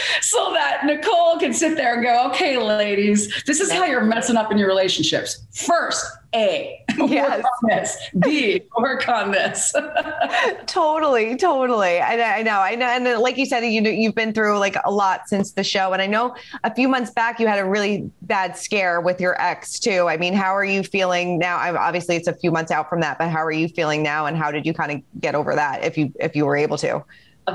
so 0.20 0.52
that 0.52 0.84
Nicole 0.84 1.38
can 1.38 1.52
sit 1.52 1.76
there 1.76 1.94
and 1.94 2.02
go, 2.02 2.28
okay, 2.30 2.56
ladies, 2.58 3.42
this 3.44 3.60
is 3.60 3.70
how 3.70 3.84
you're 3.84 4.04
messing 4.04 4.36
up 4.36 4.52
in 4.52 4.58
your 4.58 4.68
relationships. 4.68 5.46
First, 5.52 6.04
A, 6.34 6.84
yes. 6.96 7.42
work 7.44 7.44
on 7.62 7.68
this. 7.68 7.96
B, 8.18 8.62
work 8.78 9.08
on 9.08 9.30
this. 9.30 9.74
totally, 10.66 11.36
totally. 11.36 11.98
I, 11.98 12.38
I, 12.38 12.42
know, 12.42 12.58
I 12.58 12.74
know. 12.74 12.86
And 12.86 13.20
like 13.20 13.36
you 13.36 13.46
said, 13.46 13.60
you 13.60 13.80
know, 13.80 13.90
you've 13.90 14.14
been 14.14 14.32
through 14.32 14.58
like 14.58 14.76
a 14.84 14.90
lot 14.90 15.28
since 15.28 15.52
the 15.52 15.64
show. 15.64 15.92
And 15.92 16.02
I 16.02 16.06
know 16.06 16.34
a 16.64 16.74
few 16.74 16.88
months 16.88 17.10
back 17.10 17.40
you 17.40 17.46
had 17.46 17.58
a 17.58 17.64
really 17.64 18.10
bad 18.22 18.56
scare 18.56 19.00
with 19.00 19.20
your 19.20 19.40
ex 19.40 19.78
too. 19.78 20.08
I 20.08 20.16
mean, 20.16 20.34
how 20.34 20.54
are 20.54 20.64
you 20.64 20.82
feeling 20.82 21.38
now? 21.38 21.58
I'm, 21.58 21.76
obviously, 21.76 22.16
it's 22.16 22.28
a 22.28 22.34
few 22.34 22.50
months 22.50 22.70
out 22.70 22.88
from 22.88 23.00
that, 23.00 23.18
but 23.18 23.30
how 23.30 23.44
are 23.44 23.52
you 23.52 23.68
feeling 23.68 24.02
now? 24.02 24.26
And 24.26 24.36
how 24.36 24.50
did 24.50 24.66
you 24.66 24.74
kind 24.74 24.92
of 24.92 25.20
get 25.20 25.34
over 25.34 25.54
that 25.54 25.84
if 25.84 25.96
you 25.96 26.12
if 26.20 26.34
you 26.34 26.46
were 26.46 26.56
able 26.56 26.78
to? 26.78 27.04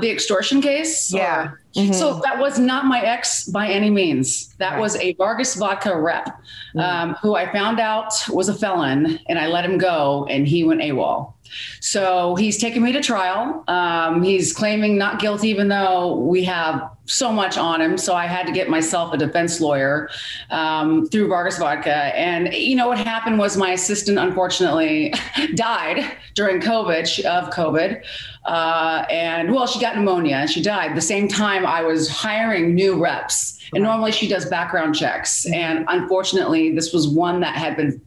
The 0.00 0.10
extortion 0.10 0.60
case? 0.60 1.12
Yeah. 1.12 1.52
Mm-hmm. 1.74 1.92
So 1.92 2.20
that 2.24 2.38
was 2.38 2.58
not 2.58 2.84
my 2.86 3.00
ex 3.00 3.44
by 3.44 3.68
any 3.68 3.90
means. 3.90 4.54
That 4.58 4.72
right. 4.72 4.80
was 4.80 4.96
a 4.96 5.14
Vargas 5.14 5.54
Vodka 5.54 5.96
rep 5.96 6.26
mm-hmm. 6.26 6.80
um, 6.80 7.16
who 7.22 7.34
I 7.34 7.50
found 7.52 7.80
out 7.80 8.12
was 8.28 8.48
a 8.48 8.54
felon 8.54 9.18
and 9.28 9.38
I 9.38 9.46
let 9.46 9.64
him 9.64 9.78
go 9.78 10.26
and 10.28 10.46
he 10.46 10.64
went 10.64 10.80
AWOL. 10.80 11.32
So 11.80 12.34
he's 12.36 12.58
taken 12.58 12.82
me 12.82 12.92
to 12.92 13.02
trial. 13.02 13.64
Um, 13.68 14.22
he's 14.22 14.52
claiming 14.52 14.96
not 14.96 15.20
guilty, 15.20 15.48
even 15.48 15.68
though 15.68 16.16
we 16.16 16.44
have 16.44 16.90
so 17.12 17.30
much 17.30 17.58
on 17.58 17.80
him. 17.80 17.98
So 17.98 18.14
I 18.14 18.26
had 18.26 18.46
to 18.46 18.52
get 18.52 18.68
myself 18.68 19.12
a 19.12 19.18
defense 19.18 19.60
lawyer 19.60 20.08
um, 20.50 21.06
through 21.06 21.28
Vargas 21.28 21.58
Vodka. 21.58 21.94
And 21.94 22.52
you 22.54 22.74
know 22.74 22.88
what 22.88 22.98
happened 22.98 23.38
was 23.38 23.56
my 23.56 23.72
assistant 23.72 24.18
unfortunately 24.18 25.14
died 25.54 26.16
during 26.34 26.60
COVID 26.60 27.24
of 27.24 27.50
COVID, 27.50 28.02
uh, 28.44 29.04
and 29.10 29.52
well, 29.52 29.66
she 29.66 29.78
got 29.80 29.94
pneumonia 29.94 30.36
and 30.36 30.50
she 30.50 30.62
died 30.62 30.96
the 30.96 31.00
same 31.00 31.28
time 31.28 31.66
I 31.66 31.82
was 31.82 32.08
hiring 32.08 32.74
new 32.74 33.00
reps. 33.00 33.58
And 33.74 33.84
normally 33.84 34.12
she 34.12 34.28
does 34.28 34.44
background 34.44 34.94
checks, 34.94 35.46
and 35.46 35.86
unfortunately, 35.88 36.74
this 36.74 36.92
was 36.92 37.08
one 37.08 37.40
that 37.40 37.56
had 37.56 37.74
been 37.74 38.02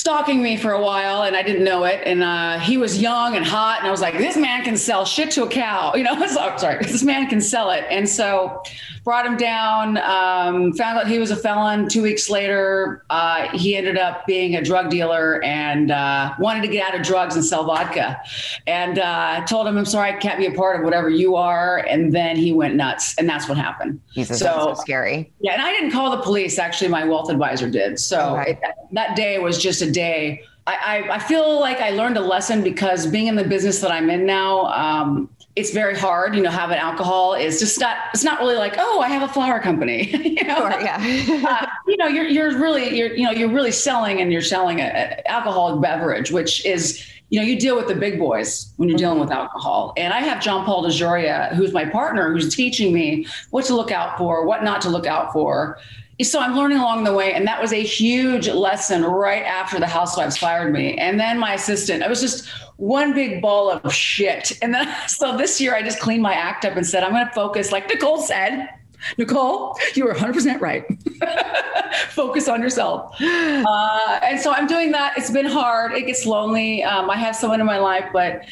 stalking 0.00 0.42
me 0.42 0.56
for 0.56 0.72
a 0.72 0.80
while 0.80 1.24
and 1.24 1.36
I 1.36 1.42
didn't 1.42 1.62
know 1.62 1.84
it. 1.84 2.00
And 2.06 2.22
uh, 2.22 2.58
he 2.58 2.78
was 2.78 3.02
young 3.02 3.36
and 3.36 3.44
hot. 3.44 3.80
And 3.80 3.86
I 3.86 3.90
was 3.90 4.00
like, 4.00 4.16
this 4.16 4.34
man 4.34 4.64
can 4.64 4.78
sell 4.78 5.04
shit 5.04 5.30
to 5.32 5.44
a 5.44 5.48
cow. 5.48 5.92
You 6.00 6.04
know, 6.04 6.26
so, 6.26 6.56
sorry, 6.56 6.82
this 6.82 7.02
man 7.02 7.28
can 7.28 7.42
sell 7.42 7.70
it. 7.70 7.84
And 7.90 8.08
so 8.08 8.62
brought 9.04 9.26
him 9.26 9.36
down, 9.36 9.98
um, 9.98 10.72
found 10.72 10.98
out 10.98 11.08
he 11.08 11.18
was 11.18 11.30
a 11.30 11.36
felon. 11.36 11.90
Two 11.90 12.02
weeks 12.02 12.30
later, 12.30 13.04
uh, 13.10 13.48
he 13.54 13.76
ended 13.76 13.98
up 13.98 14.26
being 14.26 14.56
a 14.56 14.62
drug 14.62 14.88
dealer 14.88 15.42
and 15.42 15.90
uh, 15.90 16.32
wanted 16.38 16.62
to 16.62 16.68
get 16.68 16.88
out 16.88 16.98
of 16.98 17.04
drugs 17.04 17.34
and 17.34 17.44
sell 17.44 17.64
vodka. 17.64 18.18
And 18.66 18.98
I 18.98 19.42
uh, 19.42 19.46
told 19.46 19.66
him, 19.66 19.76
I'm 19.76 19.84
sorry, 19.84 20.10
I 20.10 20.16
can't 20.16 20.38
be 20.38 20.46
a 20.46 20.52
part 20.52 20.78
of 20.78 20.84
whatever 20.84 21.10
you 21.10 21.36
are. 21.36 21.78
And 21.78 22.14
then 22.14 22.36
he 22.36 22.54
went 22.54 22.76
nuts. 22.76 23.14
And 23.18 23.28
that's 23.28 23.46
what 23.46 23.58
happened. 23.58 24.00
Jesus, 24.14 24.38
so, 24.38 24.74
so 24.74 24.80
scary. 24.80 25.30
Yeah. 25.40 25.52
And 25.52 25.62
I 25.62 25.70
didn't 25.72 25.90
call 25.90 26.10
the 26.10 26.22
police. 26.22 26.58
Actually, 26.58 26.88
my 26.88 27.04
wealth 27.04 27.30
advisor 27.30 27.68
did. 27.68 27.98
So 27.98 28.38
okay. 28.38 28.52
it, 28.52 28.60
that 28.92 29.16
day 29.16 29.38
was 29.38 29.58
just 29.58 29.82
a 29.82 29.89
day. 29.90 30.44
I, 30.66 30.74
I, 30.74 31.14
I, 31.16 31.18
feel 31.18 31.58
like 31.58 31.78
I 31.78 31.90
learned 31.90 32.16
a 32.16 32.20
lesson 32.20 32.62
because 32.62 33.06
being 33.06 33.26
in 33.26 33.34
the 33.34 33.44
business 33.44 33.80
that 33.80 33.90
I'm 33.90 34.10
in 34.10 34.26
now, 34.26 34.66
um, 34.66 35.28
it's 35.56 35.72
very 35.72 35.96
hard. 35.96 36.34
You 36.36 36.42
know, 36.42 36.50
having 36.50 36.78
alcohol 36.78 37.34
is 37.34 37.58
just 37.58 37.80
not. 37.80 37.96
It's 38.14 38.22
not 38.22 38.38
really 38.40 38.56
like, 38.56 38.74
oh, 38.78 39.00
I 39.00 39.08
have 39.08 39.22
a 39.22 39.32
flower 39.32 39.58
company. 39.58 40.08
you 40.38 40.44
know, 40.44 40.56
sure, 40.56 40.80
yeah. 40.80 41.46
uh, 41.48 41.66
you 41.88 41.96
know, 41.96 42.06
you're 42.06 42.26
you're 42.26 42.58
really 42.58 42.96
you're 42.96 43.14
you 43.14 43.24
know 43.24 43.32
you're 43.32 43.50
really 43.50 43.72
selling 43.72 44.20
and 44.20 44.32
you're 44.32 44.42
selling 44.42 44.80
an 44.80 45.20
alcoholic 45.26 45.80
beverage, 45.82 46.30
which 46.30 46.64
is 46.64 47.04
you 47.30 47.40
know 47.40 47.46
you 47.46 47.58
deal 47.58 47.76
with 47.76 47.88
the 47.88 47.94
big 47.94 48.18
boys 48.18 48.72
when 48.76 48.88
you're 48.88 48.98
dealing 48.98 49.18
with 49.18 49.30
alcohol. 49.30 49.92
And 49.96 50.14
I 50.14 50.20
have 50.20 50.40
John 50.40 50.64
Paul 50.64 50.84
DeJoria, 50.84 51.52
who's 51.54 51.72
my 51.72 51.84
partner, 51.84 52.32
who's 52.32 52.54
teaching 52.54 52.92
me 52.92 53.26
what 53.50 53.64
to 53.66 53.74
look 53.74 53.90
out 53.90 54.16
for, 54.18 54.46
what 54.46 54.62
not 54.62 54.80
to 54.82 54.88
look 54.88 55.06
out 55.06 55.32
for 55.32 55.78
so 56.24 56.40
I'm 56.40 56.56
learning 56.56 56.78
along 56.78 57.04
the 57.04 57.12
way. 57.12 57.32
And 57.32 57.46
that 57.46 57.60
was 57.60 57.72
a 57.72 57.82
huge 57.82 58.48
lesson 58.48 59.04
right 59.04 59.44
after 59.44 59.78
the 59.78 59.86
housewives 59.86 60.36
fired 60.36 60.72
me. 60.72 60.96
And 60.98 61.18
then 61.18 61.38
my 61.38 61.54
assistant, 61.54 62.02
I 62.02 62.08
was 62.08 62.20
just 62.20 62.48
one 62.76 63.14
big 63.14 63.40
ball 63.40 63.70
of 63.70 63.92
shit. 63.94 64.58
And 64.62 64.74
then, 64.74 64.92
so 65.08 65.36
this 65.36 65.60
year 65.60 65.74
I 65.74 65.82
just 65.82 66.00
cleaned 66.00 66.22
my 66.22 66.34
act 66.34 66.64
up 66.64 66.76
and 66.76 66.86
said, 66.86 67.02
I'm 67.02 67.12
going 67.12 67.26
to 67.26 67.32
focus, 67.32 67.72
like 67.72 67.88
Nicole 67.88 68.22
said, 68.22 68.68
Nicole, 69.16 69.78
you 69.94 70.04
were 70.04 70.14
100% 70.14 70.60
right. 70.60 70.84
Focus 72.10 72.48
on 72.48 72.60
yourself. 72.60 73.14
Uh, 73.20 74.20
and 74.22 74.38
so 74.38 74.52
I'm 74.52 74.66
doing 74.66 74.92
that. 74.92 75.16
It's 75.16 75.30
been 75.30 75.46
hard. 75.46 75.92
It 75.92 76.06
gets 76.06 76.26
lonely. 76.26 76.84
Um, 76.84 77.08
I 77.08 77.16
have 77.16 77.34
someone 77.34 77.60
in 77.60 77.66
my 77.66 77.78
life, 77.78 78.04
but 78.12 78.44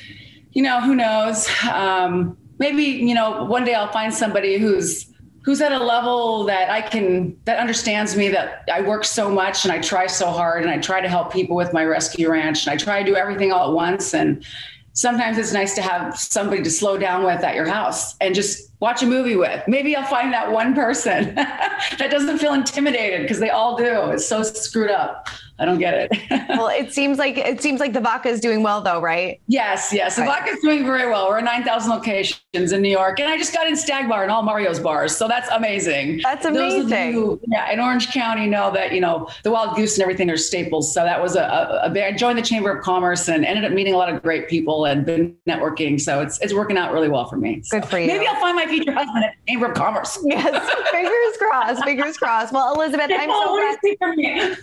you 0.52 0.62
know, 0.62 0.81
who 0.81 0.94
knows? 0.94 1.48
Um, 1.70 2.37
maybe, 2.59 2.83
you 2.83 3.14
know, 3.14 3.44
one 3.44 3.64
day 3.64 3.74
I'll 3.74 3.92
find 3.92 4.12
somebody 4.12 4.59
who's 4.59 5.07
who's 5.48 5.62
at 5.62 5.72
a 5.72 5.82
level 5.82 6.44
that 6.44 6.68
I 6.68 6.82
can 6.82 7.34
that 7.46 7.58
understands 7.58 8.14
me 8.14 8.28
that 8.28 8.68
I 8.70 8.82
work 8.82 9.02
so 9.06 9.30
much 9.30 9.64
and 9.64 9.72
I 9.72 9.78
try 9.78 10.06
so 10.06 10.26
hard 10.26 10.62
and 10.62 10.70
I 10.70 10.76
try 10.76 11.00
to 11.00 11.08
help 11.08 11.32
people 11.32 11.56
with 11.56 11.72
my 11.72 11.87
rescue 11.87 12.30
ranch 12.30 12.66
and 12.66 12.74
I 12.74 12.76
try 12.76 13.02
to 13.02 13.06
do 13.06 13.16
everything 13.16 13.50
all 13.50 13.68
at 13.70 13.74
once 13.74 14.12
and 14.12 14.44
sometimes 14.92 15.38
it's 15.38 15.54
nice 15.54 15.74
to 15.76 15.80
have 15.80 16.18
somebody 16.18 16.62
to 16.62 16.70
slow 16.70 16.98
down 16.98 17.24
with 17.24 17.42
at 17.42 17.54
your 17.54 17.64
house 17.64 18.14
and 18.20 18.34
just 18.34 18.70
watch 18.80 19.02
a 19.02 19.06
movie 19.06 19.37
with. 19.37 19.66
Maybe 19.66 19.96
I'll 19.96 20.06
find 20.06 20.34
that 20.34 20.52
one 20.52 20.74
person 20.74 21.34
that 21.37 22.08
doesn't 22.11 22.37
feel 22.37 22.52
intimidated 22.52 23.22
because 23.22 23.38
they 23.38 23.48
all 23.48 23.74
do. 23.74 24.11
It's 24.11 24.28
so 24.28 24.42
screwed 24.42 24.90
up. 24.90 25.28
I 25.59 25.64
don't 25.64 25.79
get 25.79 25.94
it. 25.94 26.49
well, 26.49 26.68
it 26.68 26.92
seems 26.92 27.18
like 27.18 27.37
it 27.37 27.61
seems 27.61 27.81
like 27.81 27.92
the 27.92 28.01
vodka 28.01 28.29
is 28.29 28.40
doing 28.40 28.62
well, 28.62 28.81
though, 28.81 29.01
right? 29.01 29.40
Yes, 29.49 29.92
yes. 29.92 30.16
The 30.16 30.23
right. 30.23 30.40
vodka 30.40 30.55
is 30.55 30.61
doing 30.61 30.85
very 30.85 31.11
well. 31.11 31.29
We're 31.29 31.38
at 31.38 31.44
nine 31.44 31.64
thousand 31.64 31.90
locations 31.90 32.73
in 32.73 32.81
New 32.81 32.90
York, 32.90 33.18
and 33.21 33.29
I 33.29 33.37
just 33.37 33.53
got 33.53 33.66
in 33.66 33.77
Stag 33.77 34.09
Bar 34.09 34.23
and 34.23 34.31
all 34.31 34.42
Mario's 34.42 34.79
bars, 34.79 35.16
so 35.16 35.27
that's 35.27 35.49
amazing. 35.51 36.21
That's 36.23 36.44
amazing. 36.44 37.12
Who, 37.12 37.40
yeah, 37.49 37.73
in 37.73 37.81
Orange 37.81 38.12
County 38.12 38.47
know 38.47 38.71
that 38.73 38.92
you 38.92 39.01
know 39.01 39.29
the 39.42 39.51
Wild 39.51 39.77
Goose 39.77 39.97
and 39.97 40.03
everything 40.03 40.31
are 40.31 40.37
staples. 40.37 40.94
So 40.94 41.03
that 41.03 41.21
was 41.21 41.37
a, 41.37 41.42
a, 41.42 41.90
a 41.92 42.07
I 42.07 42.12
joined 42.12 42.38
the 42.38 42.42
Chamber 42.42 42.71
of 42.71 42.85
Commerce 42.85 43.29
and 43.29 43.44
ended 43.44 43.64
up 43.64 43.73
meeting 43.73 43.94
a 43.94 43.97
lot 43.97 44.12
of 44.12 44.23
great 44.23 44.49
people 44.49 44.85
and 44.85 45.05
been 45.05 45.37
networking. 45.49 46.01
So 46.01 46.21
it's 46.21 46.38
it's 46.40 46.55
working 46.55 46.77
out 46.77 46.92
really 46.92 47.09
well 47.09 47.29
for 47.29 47.37
me. 47.37 47.62
Good 47.71 47.83
so 47.85 47.88
for 47.90 47.99
you. 47.99 48.07
Maybe 48.07 48.27
I'll 48.27 48.40
find 48.40 48.55
my 48.57 48.66
future 48.66 48.92
husband 48.92 49.25
at 49.25 49.35
Chamber 49.49 49.66
of 49.66 49.75
Commerce. 49.75 50.18
Yes, 50.29 50.73
fingers 50.90 51.37
crossed. 51.38 51.85
Fingers 51.85 52.16
crossed. 52.18 52.53
Well, 52.53 52.75
Elizabeth, 52.75 53.11
I'm 53.14 53.31
so 53.31 53.77
glad. 53.97 54.59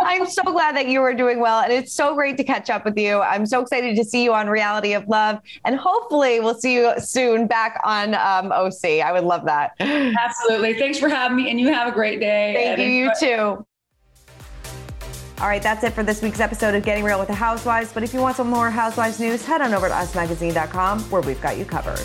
I'm 0.00 0.26
so 0.26 0.42
glad 0.42 0.76
that 0.76 0.88
you 0.88 1.00
are 1.02 1.14
doing 1.14 1.40
well. 1.40 1.60
And 1.60 1.72
it's 1.72 1.92
so 1.92 2.14
great 2.14 2.36
to 2.38 2.44
catch 2.44 2.70
up 2.70 2.84
with 2.84 2.98
you. 2.98 3.20
I'm 3.20 3.46
so 3.46 3.60
excited 3.60 3.96
to 3.96 4.04
see 4.04 4.24
you 4.24 4.32
on 4.32 4.48
Reality 4.48 4.94
of 4.94 5.06
Love. 5.08 5.38
And 5.64 5.76
hopefully 5.76 6.40
we'll 6.40 6.58
see 6.58 6.74
you 6.74 6.92
soon 6.98 7.46
back 7.46 7.80
on 7.84 8.14
um, 8.14 8.52
OC. 8.52 9.02
I 9.04 9.12
would 9.12 9.24
love 9.24 9.44
that. 9.46 9.72
Absolutely. 9.80 10.74
Thanks 10.78 10.98
for 10.98 11.08
having 11.08 11.36
me. 11.36 11.50
And 11.50 11.60
you 11.60 11.72
have 11.72 11.88
a 11.88 11.92
great 11.92 12.20
day. 12.20 12.52
Thank 12.54 12.78
you. 12.78 12.86
You 12.86 13.12
too. 13.18 13.66
All 15.40 15.46
right, 15.46 15.62
that's 15.62 15.84
it 15.84 15.92
for 15.92 16.02
this 16.02 16.20
week's 16.20 16.40
episode 16.40 16.74
of 16.74 16.82
Getting 16.82 17.04
Real 17.04 17.20
with 17.20 17.28
the 17.28 17.34
Housewives. 17.34 17.92
But 17.92 18.02
if 18.02 18.12
you 18.12 18.20
want 18.20 18.36
some 18.36 18.50
more 18.50 18.70
Housewives 18.70 19.20
news, 19.20 19.44
head 19.44 19.60
on 19.60 19.72
over 19.72 19.86
to 19.86 19.94
usmagazine.com 19.94 21.00
where 21.10 21.22
we've 21.22 21.40
got 21.40 21.56
you 21.56 21.64
covered. 21.64 22.04